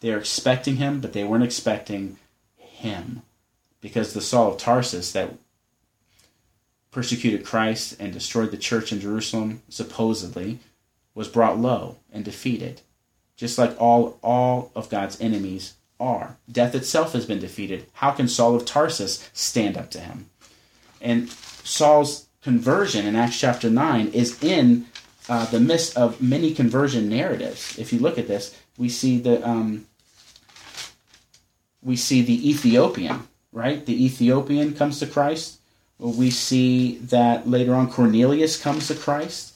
[0.00, 2.18] They are expecting him, but they weren't expecting
[2.58, 3.22] him.
[3.80, 5.32] Because the Saul of Tarsus that
[6.90, 10.58] persecuted Christ and destroyed the church in Jerusalem, supposedly,
[11.14, 12.82] was brought low and defeated,
[13.36, 16.36] just like all, all of God's enemies are.
[16.52, 17.86] Death itself has been defeated.
[17.94, 20.28] How can Saul of Tarsus stand up to him?
[21.00, 24.86] And Saul's conversion in Acts chapter 9 is in
[25.28, 27.78] uh, the midst of many conversion narratives.
[27.78, 29.86] If you look at this, we see the um,
[31.82, 33.84] we see the Ethiopian, right?
[33.84, 35.60] The Ethiopian comes to Christ.
[35.98, 39.54] We see that later on Cornelius comes to Christ.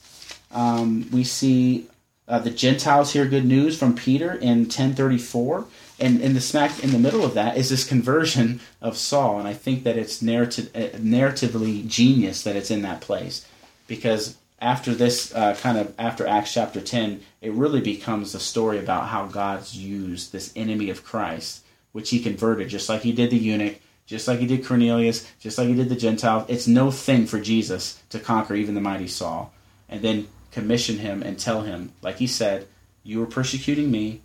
[0.51, 1.87] Um, we see
[2.27, 5.65] uh, the Gentiles hear good news from Peter in 1034.
[5.99, 9.37] And in the smack in the middle of that is this conversion of Saul.
[9.37, 13.45] And I think that it's uh, narratively genius that it's in that place.
[13.87, 18.77] Because after this uh, kind of after acts chapter 10 it really becomes a story
[18.77, 23.31] about how god's used this enemy of christ which he converted just like he did
[23.31, 26.45] the eunuch just like he did cornelius just like he did the gentiles.
[26.47, 29.51] It's no thing for jesus to conquer even the mighty saul
[29.89, 32.67] and then commission him and tell him like he said
[33.03, 34.21] you were persecuting me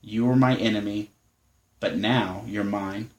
[0.00, 1.10] you were my enemy
[1.78, 3.10] but now you're mine.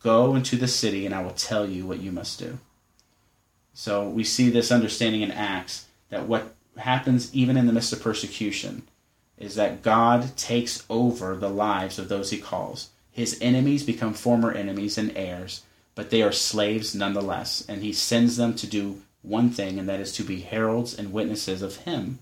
[0.00, 2.58] Go into the city and i will tell you what you must do
[3.78, 8.02] so we see this understanding in Acts that what happens even in the midst of
[8.02, 8.82] persecution
[9.38, 12.88] is that God takes over the lives of those he calls.
[13.12, 15.62] His enemies become former enemies and heirs,
[15.94, 20.00] but they are slaves nonetheless, and he sends them to do one thing, and that
[20.00, 22.18] is to be heralds and witnesses of him.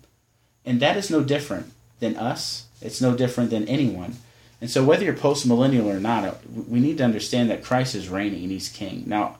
[0.63, 2.67] And that is no different than us.
[2.83, 4.17] It's no different than anyone.
[4.61, 8.09] And so, whether you're post millennial or not, we need to understand that Christ is
[8.09, 9.05] reigning and he's king.
[9.07, 9.37] Now,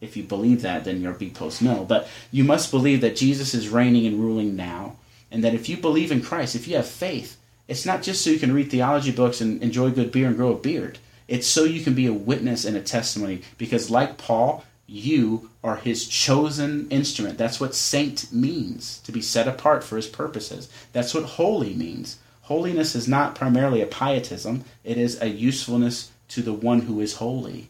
[0.00, 1.84] if you believe that, then you're be post mill.
[1.84, 4.96] But you must believe that Jesus is reigning and ruling now,
[5.30, 7.36] and that if you believe in Christ, if you have faith,
[7.68, 10.52] it's not just so you can read theology books and enjoy good beer and grow
[10.52, 10.98] a beard.
[11.28, 13.42] It's so you can be a witness and a testimony.
[13.58, 17.38] Because, like Paul, you are his chosen instrument.
[17.38, 20.68] That's what saint means, to be set apart for his purposes.
[20.92, 22.18] That's what holy means.
[22.42, 27.14] Holiness is not primarily a pietism, it is a usefulness to the one who is
[27.14, 27.68] holy.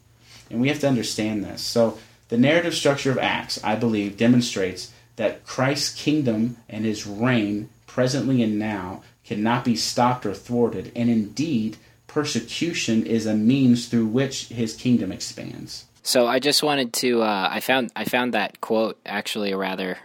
[0.50, 1.62] And we have to understand this.
[1.62, 1.98] So,
[2.28, 8.42] the narrative structure of Acts, I believe, demonstrates that Christ's kingdom and his reign, presently
[8.42, 14.48] and now, cannot be stopped or thwarted, and indeed, persecution is a means through which
[14.48, 15.86] his kingdom expands.
[16.02, 19.98] So I just wanted to uh, I found I found that quote actually a rather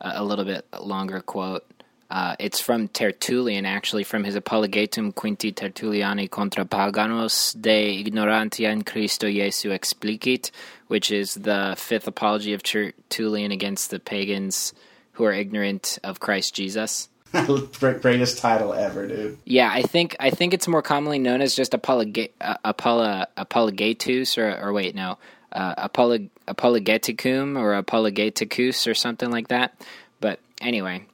[0.00, 1.66] uh, a little bit longer quote
[2.10, 8.82] uh, it's from Tertullian, actually, from his Apologetum Quinti Tertulliani contra paganos de ignorantia in
[8.82, 10.50] Christo Jesu explicit,
[10.88, 14.72] which is the fifth apology of Tertullian against the pagans
[15.12, 17.08] who are ignorant of Christ Jesus.
[17.32, 19.38] Greatest title ever, dude.
[19.44, 24.36] Yeah, I think I think it's more commonly known as just apologe- uh, apolo- apologetus,
[24.36, 25.16] or, or wait, no,
[25.52, 29.80] uh, apolog- apologeticum or apologeticus or something like that.
[30.20, 31.04] But anyway,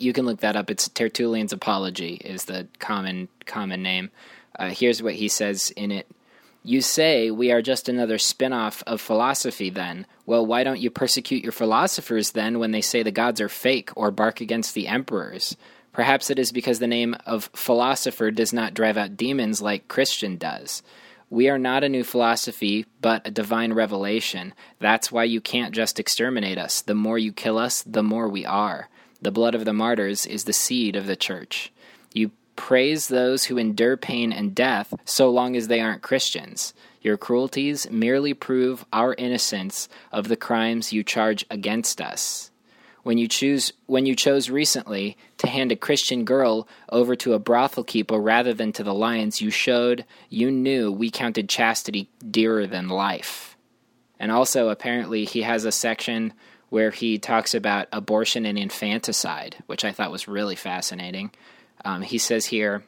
[0.00, 0.70] you can look that up.
[0.70, 4.10] It's Tertullian's Apology is the common common name.
[4.58, 6.06] Uh, here's what he says in it.
[6.62, 10.06] You say we are just another spin off of philosophy, then.
[10.26, 13.90] Well, why don't you persecute your philosophers then when they say the gods are fake
[13.96, 15.56] or bark against the emperors?
[15.92, 20.36] Perhaps it is because the name of philosopher does not drive out demons like Christian
[20.36, 20.82] does.
[21.30, 24.52] We are not a new philosophy, but a divine revelation.
[24.80, 26.82] That's why you can't just exterminate us.
[26.82, 28.88] The more you kill us, the more we are.
[29.22, 31.72] The blood of the martyrs is the seed of the church.
[32.12, 36.74] You praise those who endure pain and death so long as they aren't Christians.
[37.00, 42.50] Your cruelties merely prove our innocence of the crimes you charge against us.
[43.02, 47.38] When you choose when you chose recently to hand a Christian girl over to a
[47.38, 52.66] brothel keeper rather than to the lions, you showed you knew we counted chastity dearer
[52.66, 53.56] than life.
[54.18, 56.34] And also apparently he has a section
[56.70, 61.30] where he talks about abortion and infanticide, which I thought was really fascinating.
[61.84, 62.84] Um, he says here,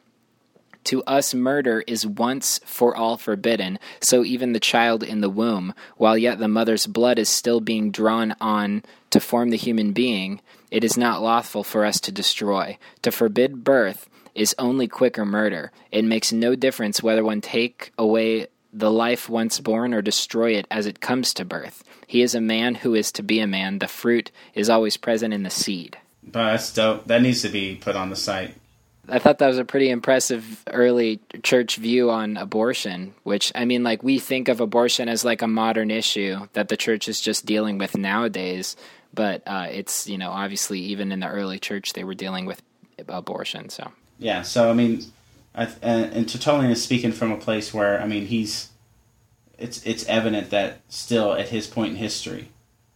[0.85, 5.73] to us, murder is once for all forbidden, so even the child in the womb,
[5.95, 10.41] while yet the mother's blood is still being drawn on to form the human being,
[10.71, 12.77] it is not lawful for us to destroy.
[13.03, 15.71] To forbid birth is only quicker murder.
[15.91, 20.65] It makes no difference whether one take away the life once born or destroy it
[20.71, 21.83] as it comes to birth.
[22.07, 23.79] He is a man who is to be a man.
[23.79, 25.97] The fruit is always present in the seed.
[26.23, 27.05] But that's dope.
[27.05, 28.55] That needs to be put on the site.
[29.09, 33.83] I thought that was a pretty impressive early church view on abortion, which I mean
[33.83, 37.45] like we think of abortion as like a modern issue that the church is just
[37.45, 38.77] dealing with nowadays,
[39.13, 42.61] but uh, it's, you know, obviously even in the early church they were dealing with
[43.09, 43.91] abortion, so.
[44.19, 45.03] Yeah, so I mean
[45.53, 48.69] I, and, and Tertullian is speaking from a place where I mean he's
[49.57, 52.49] it's it's evident that still at his point in history,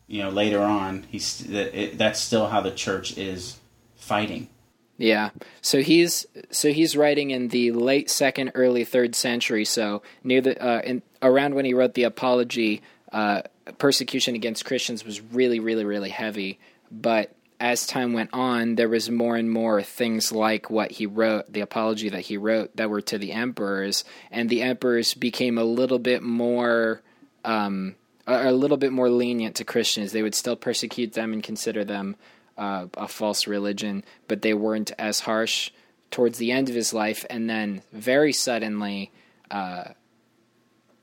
[0.08, 3.58] you know, later on, he's that it, that's still how the church is
[3.96, 4.48] fighting
[4.98, 5.30] yeah.
[5.62, 9.64] So he's so he's writing in the late second, early third century.
[9.64, 12.82] So near the uh, in, around when he wrote the Apology,
[13.12, 13.44] uh,
[13.78, 16.60] persecution against Christians was really, really, really heavy.
[16.92, 21.52] But as time went on, there was more and more things like what he wrote,
[21.52, 25.64] the Apology that he wrote, that were to the emperors, and the emperors became a
[25.64, 27.02] little bit more.
[27.44, 27.96] Um,
[28.30, 30.12] a little bit more lenient to Christians.
[30.12, 32.18] They would still persecute them and consider them
[32.58, 35.72] uh, a false religion, but they weren't as harsh
[36.12, 37.26] towards the end of his life.
[37.30, 39.12] And then very suddenly,
[39.50, 39.92] uh,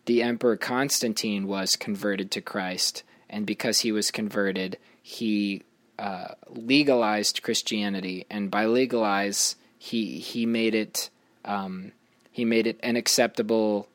[0.05, 3.05] the Emperor Constantine was converted to Christ.
[3.31, 5.63] And because he was converted, he
[5.99, 8.27] uh, legalized Christianity.
[8.31, 11.11] And by legalize, he, he made it.
[11.45, 11.93] Um,
[12.33, 13.87] he made it an acceptable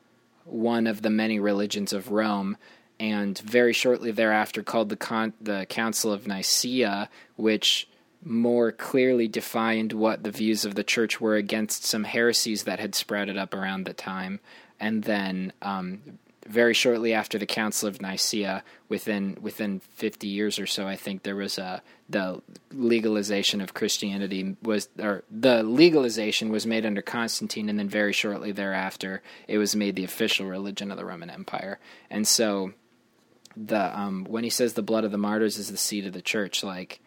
[0.46, 2.58] one of the many religions of Rome
[3.00, 7.88] and very shortly thereafter called the Con- the Council of Nicaea, which
[8.24, 12.94] more clearly defined what the views of the church were against some heresies that had
[12.94, 14.42] sprouted up around the time,
[14.80, 16.20] and then um,
[16.50, 21.24] very shortly after the Council of Nicaea, within within fifty years or so, I think
[21.24, 22.42] there was a the
[22.72, 28.52] legalization of Christianity was or the legalization was made under Constantine, and then very shortly
[28.52, 31.80] thereafter, it was made the official religion of the Roman Empire,
[32.10, 32.74] and so
[33.56, 36.22] the um, when he says the blood of the martyrs is the seed of the
[36.22, 37.00] church, like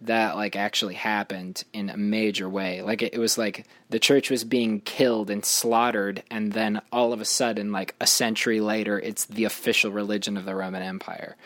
[0.00, 2.82] that like actually happened in a major way.
[2.82, 7.12] Like it, it, was like the church was being killed and slaughtered, and then all
[7.12, 11.36] of a sudden, like a century later, it's the official religion of the Roman Empire.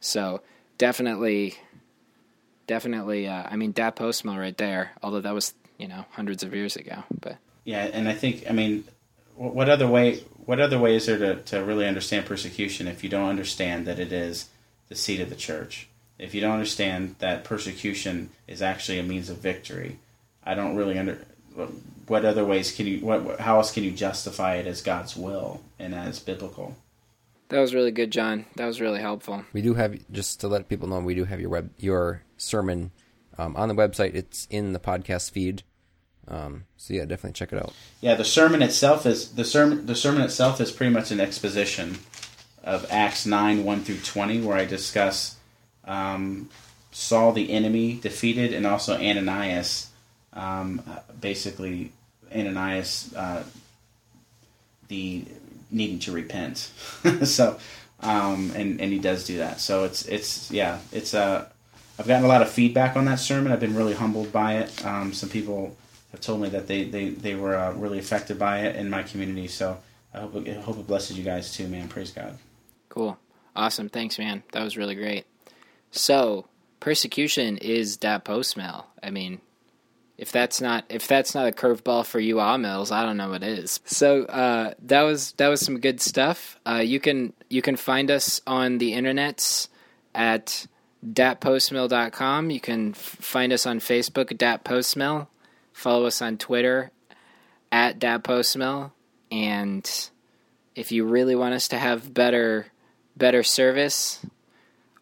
[0.00, 0.42] So
[0.78, 1.54] definitely,
[2.66, 3.28] definitely.
[3.28, 4.92] Uh, I mean, Dat Postmill right there.
[5.02, 8.52] Although that was you know hundreds of years ago, but yeah, and I think I
[8.52, 8.84] mean,
[9.36, 10.22] what other way?
[10.44, 13.98] what other way is there to, to really understand persecution if you don't understand that
[13.98, 14.48] it is
[14.88, 15.88] the seat of the church?
[16.18, 19.98] If you don't understand that persecution is actually a means of victory,
[20.44, 21.18] I don't really under.
[22.06, 23.00] What other ways can you?
[23.00, 23.40] What?
[23.40, 26.76] How else can you justify it as God's will and as biblical?
[27.48, 28.46] That was really good, John.
[28.56, 29.44] That was really helpful.
[29.52, 32.92] We do have just to let people know we do have your web your sermon
[33.36, 34.14] um, on the website.
[34.14, 35.62] It's in the podcast feed.
[36.28, 37.74] Um, so yeah, definitely check it out.
[38.00, 39.86] Yeah, the sermon itself is the sermon.
[39.86, 41.98] The sermon itself is pretty much an exposition
[42.64, 45.36] of Acts nine one through twenty, where I discuss
[45.84, 46.48] um,
[46.90, 49.90] the enemy defeated, and also Ananias.
[50.32, 50.82] Um,
[51.20, 51.92] basically,
[52.34, 53.44] Ananias uh,
[54.88, 55.24] the
[55.70, 56.58] needing to repent.
[57.24, 57.58] so,
[58.00, 59.60] um, and and he does do that.
[59.60, 61.48] So it's it's yeah it's uh
[61.98, 63.52] I've gotten a lot of feedback on that sermon.
[63.52, 64.84] I've been really humbled by it.
[64.84, 65.76] Um, some people
[66.10, 69.02] have told me that they they, they were uh, really affected by it in my
[69.02, 69.48] community.
[69.48, 69.78] So
[70.14, 71.88] I hope I hope it blesses you guys too, man.
[71.88, 72.38] Praise God.
[72.88, 73.18] Cool,
[73.56, 73.88] awesome.
[73.88, 74.42] Thanks, man.
[74.52, 75.26] That was really great.
[75.92, 76.46] So
[76.80, 78.84] persecution is Dat Postmill.
[79.02, 79.40] I mean,
[80.18, 83.30] if that's not if that's not a curveball for you all Mills, I don't know
[83.30, 83.80] what is.
[83.84, 86.58] So uh, that was that was some good stuff.
[86.66, 89.68] Uh, you can you can find us on the internets
[90.14, 90.66] at
[91.06, 92.50] datpostmill.com.
[92.50, 95.26] You can f- find us on Facebook, Dat Postmill.
[95.72, 96.90] Follow us on Twitter
[97.70, 98.92] at datpostmill.
[99.30, 100.10] And
[100.74, 102.66] if you really want us to have better
[103.16, 104.24] better service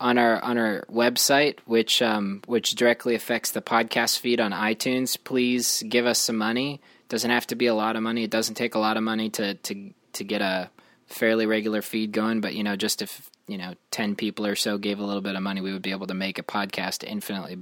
[0.00, 5.16] on our on our website, which um, which directly affects the podcast feed on iTunes,
[5.22, 6.80] please give us some money.
[7.02, 8.24] It doesn't have to be a lot of money.
[8.24, 10.70] It doesn't take a lot of money to to to get a
[11.06, 14.78] fairly regular feed going, but you know, just if you know ten people or so
[14.78, 17.58] gave a little bit of money, we would be able to make a podcast infinitely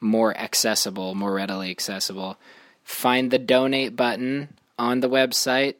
[0.00, 2.38] more accessible, more readily accessible.
[2.82, 5.74] Find the donate button on the website.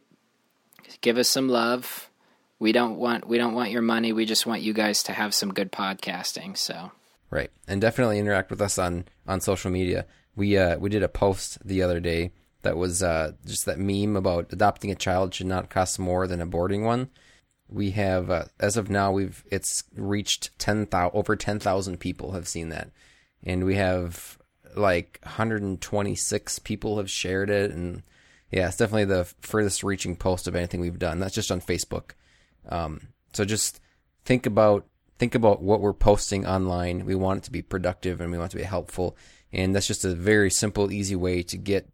[1.00, 2.09] Give us some love.
[2.60, 4.12] We don't want we don't want your money.
[4.12, 6.56] We just want you guys to have some good podcasting.
[6.56, 6.92] So
[7.30, 10.06] Right, and definitely interact with us on on social media.
[10.36, 12.32] We uh we did a post the other day
[12.62, 16.40] that was uh just that meme about adopting a child should not cost more than
[16.40, 17.08] a boarding one.
[17.68, 22.32] We have uh, as of now we've it's reached ten thousand over ten thousand people
[22.32, 22.90] have seen that,
[23.42, 24.38] and we have
[24.76, 28.02] like 126 people have shared it, and
[28.50, 31.20] yeah, it's definitely the furthest reaching post of anything we've done.
[31.20, 32.10] That's just on Facebook.
[32.70, 33.80] Um, so just
[34.24, 34.86] think about
[35.18, 37.04] think about what we're posting online.
[37.04, 39.16] We want it to be productive and we want it to be helpful,
[39.52, 41.88] and that's just a very simple, easy way to get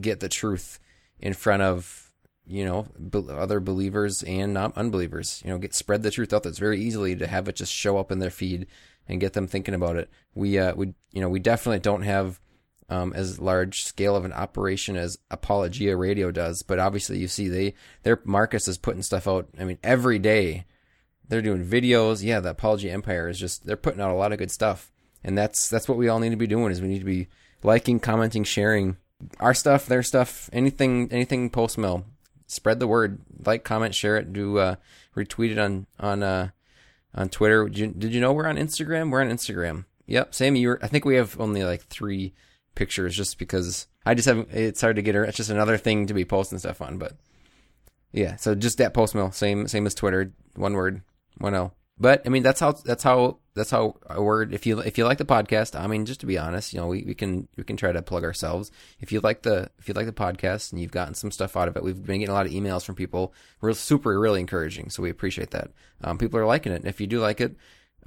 [0.00, 0.78] get the truth
[1.18, 2.10] in front of
[2.46, 2.86] you know
[3.30, 5.42] other believers and not unbelievers.
[5.44, 6.42] You know, get spread the truth out.
[6.42, 8.66] That's very easily to have it just show up in their feed
[9.08, 10.10] and get them thinking about it.
[10.34, 12.40] We uh we you know we definitely don't have
[12.92, 17.48] um, as large scale of an operation as Apologia Radio does, but obviously you see
[17.48, 19.48] they their Marcus is putting stuff out.
[19.58, 20.66] I mean every day
[21.28, 22.22] they're doing videos.
[22.22, 24.92] Yeah, the Apologia Empire is just they're putting out a lot of good stuff,
[25.24, 26.70] and that's that's what we all need to be doing.
[26.70, 27.28] Is we need to be
[27.62, 28.98] liking, commenting, sharing
[29.40, 32.04] our stuff, their stuff, anything anything post mill.
[32.46, 34.74] Spread the word, like, comment, share it, do uh,
[35.16, 36.50] retweet it on on uh,
[37.14, 37.66] on Twitter.
[37.66, 39.10] Did you, did you know we're on Instagram?
[39.10, 39.86] We're on Instagram.
[40.06, 40.54] Yep, same.
[40.56, 40.76] You.
[40.82, 42.34] I think we have only like three
[42.74, 44.48] pictures, just because I just haven't.
[44.52, 45.24] It's hard to get her.
[45.24, 47.14] It's just another thing to be posting stuff on, but
[48.12, 48.36] yeah.
[48.36, 50.32] So just that post mill, same same as Twitter.
[50.54, 51.02] One word,
[51.38, 51.74] one L.
[51.98, 54.52] But I mean, that's how that's how that's how a word.
[54.52, 56.86] If you if you like the podcast, I mean, just to be honest, you know,
[56.88, 58.70] we, we can we can try to plug ourselves.
[59.00, 61.68] If you like the if you like the podcast and you've gotten some stuff out
[61.68, 63.34] of it, we've been getting a lot of emails from people.
[63.60, 65.70] We're super really encouraging, so we appreciate that.
[66.02, 66.80] Um, people are liking it.
[66.80, 67.56] And if you do like it,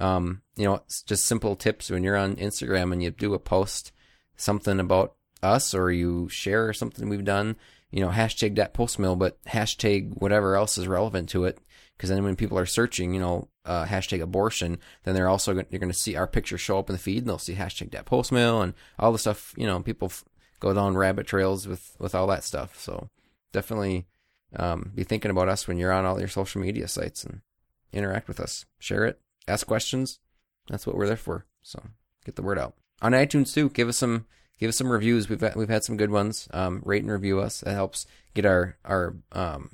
[0.00, 3.38] um, you know, it's just simple tips when you're on Instagram and you do a
[3.38, 3.92] post
[4.36, 7.56] something about us or you share something we've done,
[7.90, 11.58] you know, hashtag that post mill, but hashtag whatever else is relevant to it.
[11.96, 15.80] Because then when people are searching, you know, uh, hashtag abortion, then they're also you're
[15.80, 18.04] going to see our picture show up in the feed, and they'll see hashtag that
[18.04, 19.54] post mill and all the stuff.
[19.56, 20.24] You know, people f-
[20.60, 22.78] go down rabbit trails with with all that stuff.
[22.78, 23.08] So
[23.52, 24.06] definitely
[24.54, 27.40] um, be thinking about us when you're on all your social media sites and
[27.94, 29.18] interact with us, share it,
[29.48, 30.18] ask questions.
[30.68, 31.46] That's what we're there for.
[31.62, 31.82] So
[32.26, 33.70] get the word out on iTunes too.
[33.70, 34.26] Give us some
[34.58, 35.28] give us some reviews.
[35.28, 36.48] We've we've had some good ones.
[36.52, 37.60] Um, rate and review us.
[37.60, 39.70] That helps get our our um,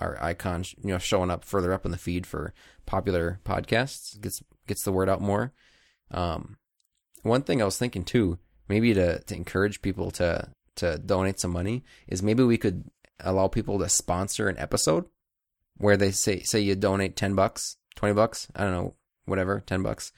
[0.00, 2.54] our icon you know showing up further up in the feed for
[2.86, 4.20] popular podcasts.
[4.20, 5.52] Gets gets the word out more.
[6.10, 6.58] Um,
[7.22, 11.52] one thing I was thinking too, maybe to to encourage people to to donate some
[11.52, 12.84] money is maybe we could
[13.20, 15.04] allow people to sponsor an episode
[15.76, 18.94] where they say say you donate 10 bucks 20 bucks i don't know
[19.24, 20.12] whatever 10 bucks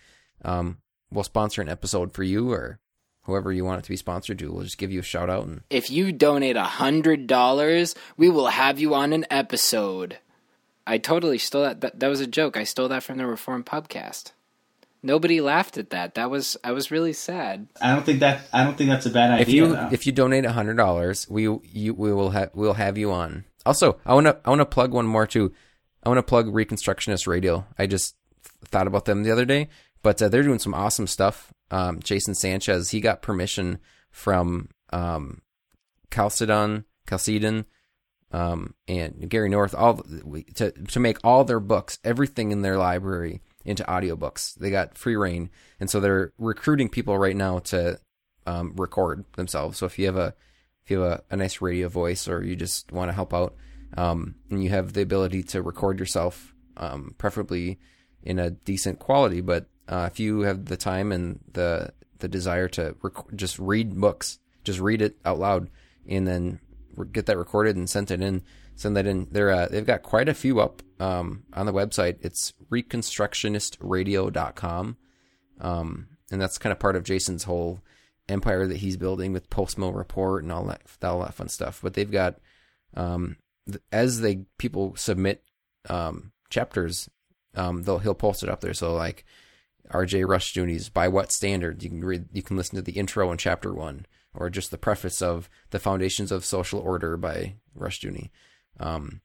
[0.45, 0.79] um,
[1.11, 2.79] we'll sponsor an episode for you or
[3.23, 5.45] whoever you want it to be sponsored to we'll just give you a shout out
[5.45, 10.19] and if you donate a hundred dollars, we will have you on an episode.
[10.87, 11.81] I totally stole that.
[11.81, 11.99] that.
[11.99, 12.57] That was a joke.
[12.57, 14.31] I stole that from the Reform podcast.
[15.03, 16.15] Nobody laughed at that.
[16.15, 17.67] That was I was really sad.
[17.83, 19.43] I don't think that I don't think that's a bad idea.
[19.43, 19.89] if you though.
[19.93, 23.45] if you donate a hundred dollars we you we will have we'll have you on
[23.65, 25.53] also i want to i want to plug one more too
[26.05, 28.15] i want to plug reconstructionist radio i just
[28.65, 29.69] thought about them the other day
[30.07, 31.53] but uh, they're doing some awesome stuff.
[31.69, 33.79] Um, jason sanchez he got permission
[34.13, 35.43] from um,
[36.13, 36.85] chalcedon
[38.33, 40.01] um, and gary north all
[40.55, 44.55] to to make all their books everything in their library into audiobooks.
[44.55, 45.51] They got free reign.
[45.81, 47.99] And so they're recruiting people right now to
[48.47, 49.79] um, record themselves.
[49.79, 50.35] So if you have a
[50.85, 53.57] if you have a, a nice radio voice or you just want to help out,
[53.97, 57.81] um, and you have the ability to record yourself, um, preferably
[58.23, 62.69] in a decent quality, but uh, if you have the time and the the desire
[62.69, 65.69] to rec- just read books, just read it out loud,
[66.09, 66.61] and then
[66.97, 68.43] re- get that recorded and send it in.
[68.75, 69.29] Send that in.
[69.31, 72.17] They're uh, they've got quite a few up um, on the website.
[72.21, 74.97] It's reconstructionistradio.com.
[75.59, 77.81] Um, and that's kind of part of Jason's whole
[78.29, 81.81] empire that he's building with Post Mill Report and all that all that fun stuff.
[81.83, 82.39] But they've got
[82.95, 83.37] um,
[83.67, 85.43] th- as they people submit
[85.89, 87.09] um, chapters,
[87.55, 88.75] um, they'll he'll post it up there.
[88.75, 89.25] So like
[89.91, 90.25] R.J.
[90.25, 93.39] Rush Rushdoony's "By What Standard." you can read, you can listen to the intro in
[93.39, 98.31] chapter one, or just the preface of "The Foundations of Social Order" by Rushdoony.
[98.79, 99.21] Um,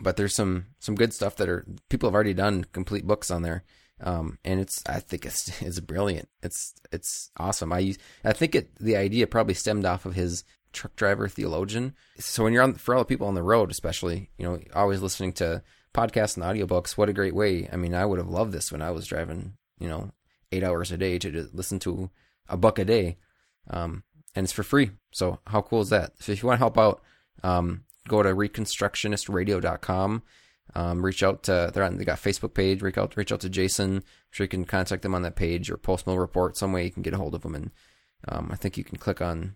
[0.00, 3.42] but there's some some good stuff that are people have already done complete books on
[3.42, 3.64] there
[4.00, 6.28] um, and it's I think it's it's brilliant.
[6.42, 7.72] It's it's awesome.
[7.72, 7.94] I
[8.24, 11.94] I think it the idea probably stemmed off of his truck driver theologian.
[12.18, 15.02] So when you're on for all the people on the road, especially you know always
[15.02, 15.62] listening to
[15.94, 17.68] podcasts and audiobooks, what a great way.
[17.72, 20.12] I mean, I would have loved this when I was driving, you know,
[20.52, 22.10] eight hours a day to listen to
[22.48, 23.18] a buck a day.
[23.68, 24.04] Um,
[24.34, 24.90] and it's for free.
[25.12, 26.12] So how cool is that?
[26.20, 27.02] So if you want to help out,
[27.42, 30.22] um, go to reconstructionistradio.com.
[30.74, 32.82] Um, reach out to they're on they got Facebook page.
[32.82, 33.96] Reach out reach out to Jason.
[33.96, 36.84] I'm sure you can contact them on that page or post mill report some way
[36.84, 37.54] you can get a hold of them.
[37.54, 37.70] And
[38.28, 39.54] um, I think you can click on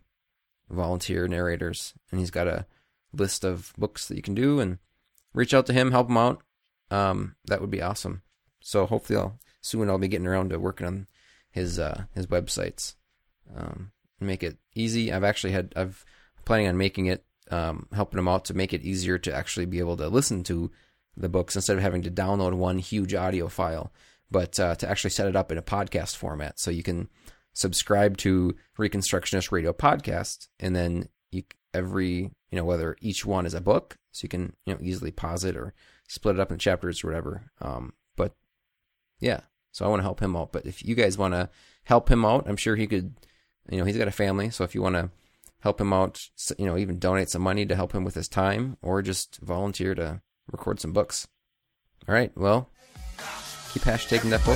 [0.70, 2.66] volunteer narrators, and he's got a
[3.12, 4.60] list of books that you can do.
[4.60, 4.78] And
[5.34, 6.42] reach out to him, help him out.
[6.90, 8.22] Um, that would be awesome.
[8.60, 11.06] So hopefully, I'll soon I'll be getting around to working on
[11.50, 12.94] his uh, his websites.
[13.56, 15.12] Um, make it easy.
[15.12, 16.04] I've actually had I've
[16.44, 19.78] planning on making it um, helping him out to make it easier to actually be
[19.78, 20.70] able to listen to
[21.16, 23.92] the books instead of having to download one huge audio file,
[24.30, 27.08] but uh, to actually set it up in a podcast format so you can
[27.52, 31.42] subscribe to Reconstructionist Radio podcast, and then you
[31.74, 35.10] every you know whether each one is a book, so you can you know easily
[35.10, 35.74] pause it or
[36.08, 37.50] split it up in chapters or whatever.
[37.60, 38.34] Um, but
[39.18, 39.40] yeah,
[39.72, 40.52] so I want to help him out.
[40.52, 41.48] But if you guys want to
[41.84, 43.14] help him out, I'm sure he could.
[43.70, 45.10] You know, he's got a family, so if you want to
[45.60, 46.18] help him out,
[46.58, 49.94] you know, even donate some money to help him with his time, or just volunteer
[49.94, 50.20] to
[50.50, 51.28] record some books.
[52.08, 52.68] All right, well,
[53.72, 54.54] keep hashtagging that now.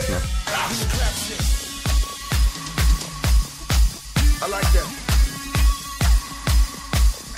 [4.43, 4.87] I like that.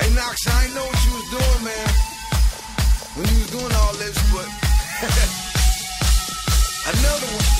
[0.00, 1.88] Hey, Knox, I ain't know what you was doing, man.
[3.16, 4.46] When you was doing all this, but
[6.98, 7.55] another one.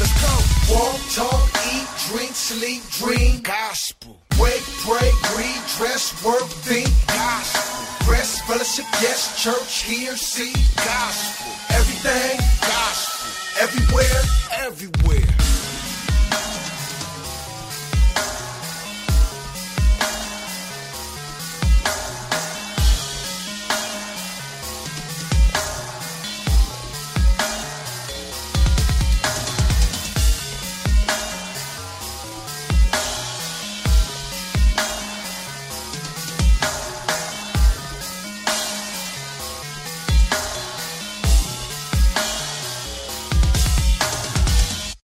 [0.00, 0.32] Let's go.
[0.72, 1.44] Walk, talk,
[1.74, 3.42] eat, drink, sleep, dream.
[3.42, 4.16] Gospel.
[4.40, 6.88] Wake, pray, read, dress, work, think.
[7.06, 8.10] Gospel.
[8.10, 10.54] Rest, fellowship, yes, church, hear, see.
[10.76, 11.52] Gospel.
[11.76, 12.38] Everything.
[12.62, 13.62] Gospel.
[13.62, 14.22] Everywhere.
[14.66, 15.29] Everywhere.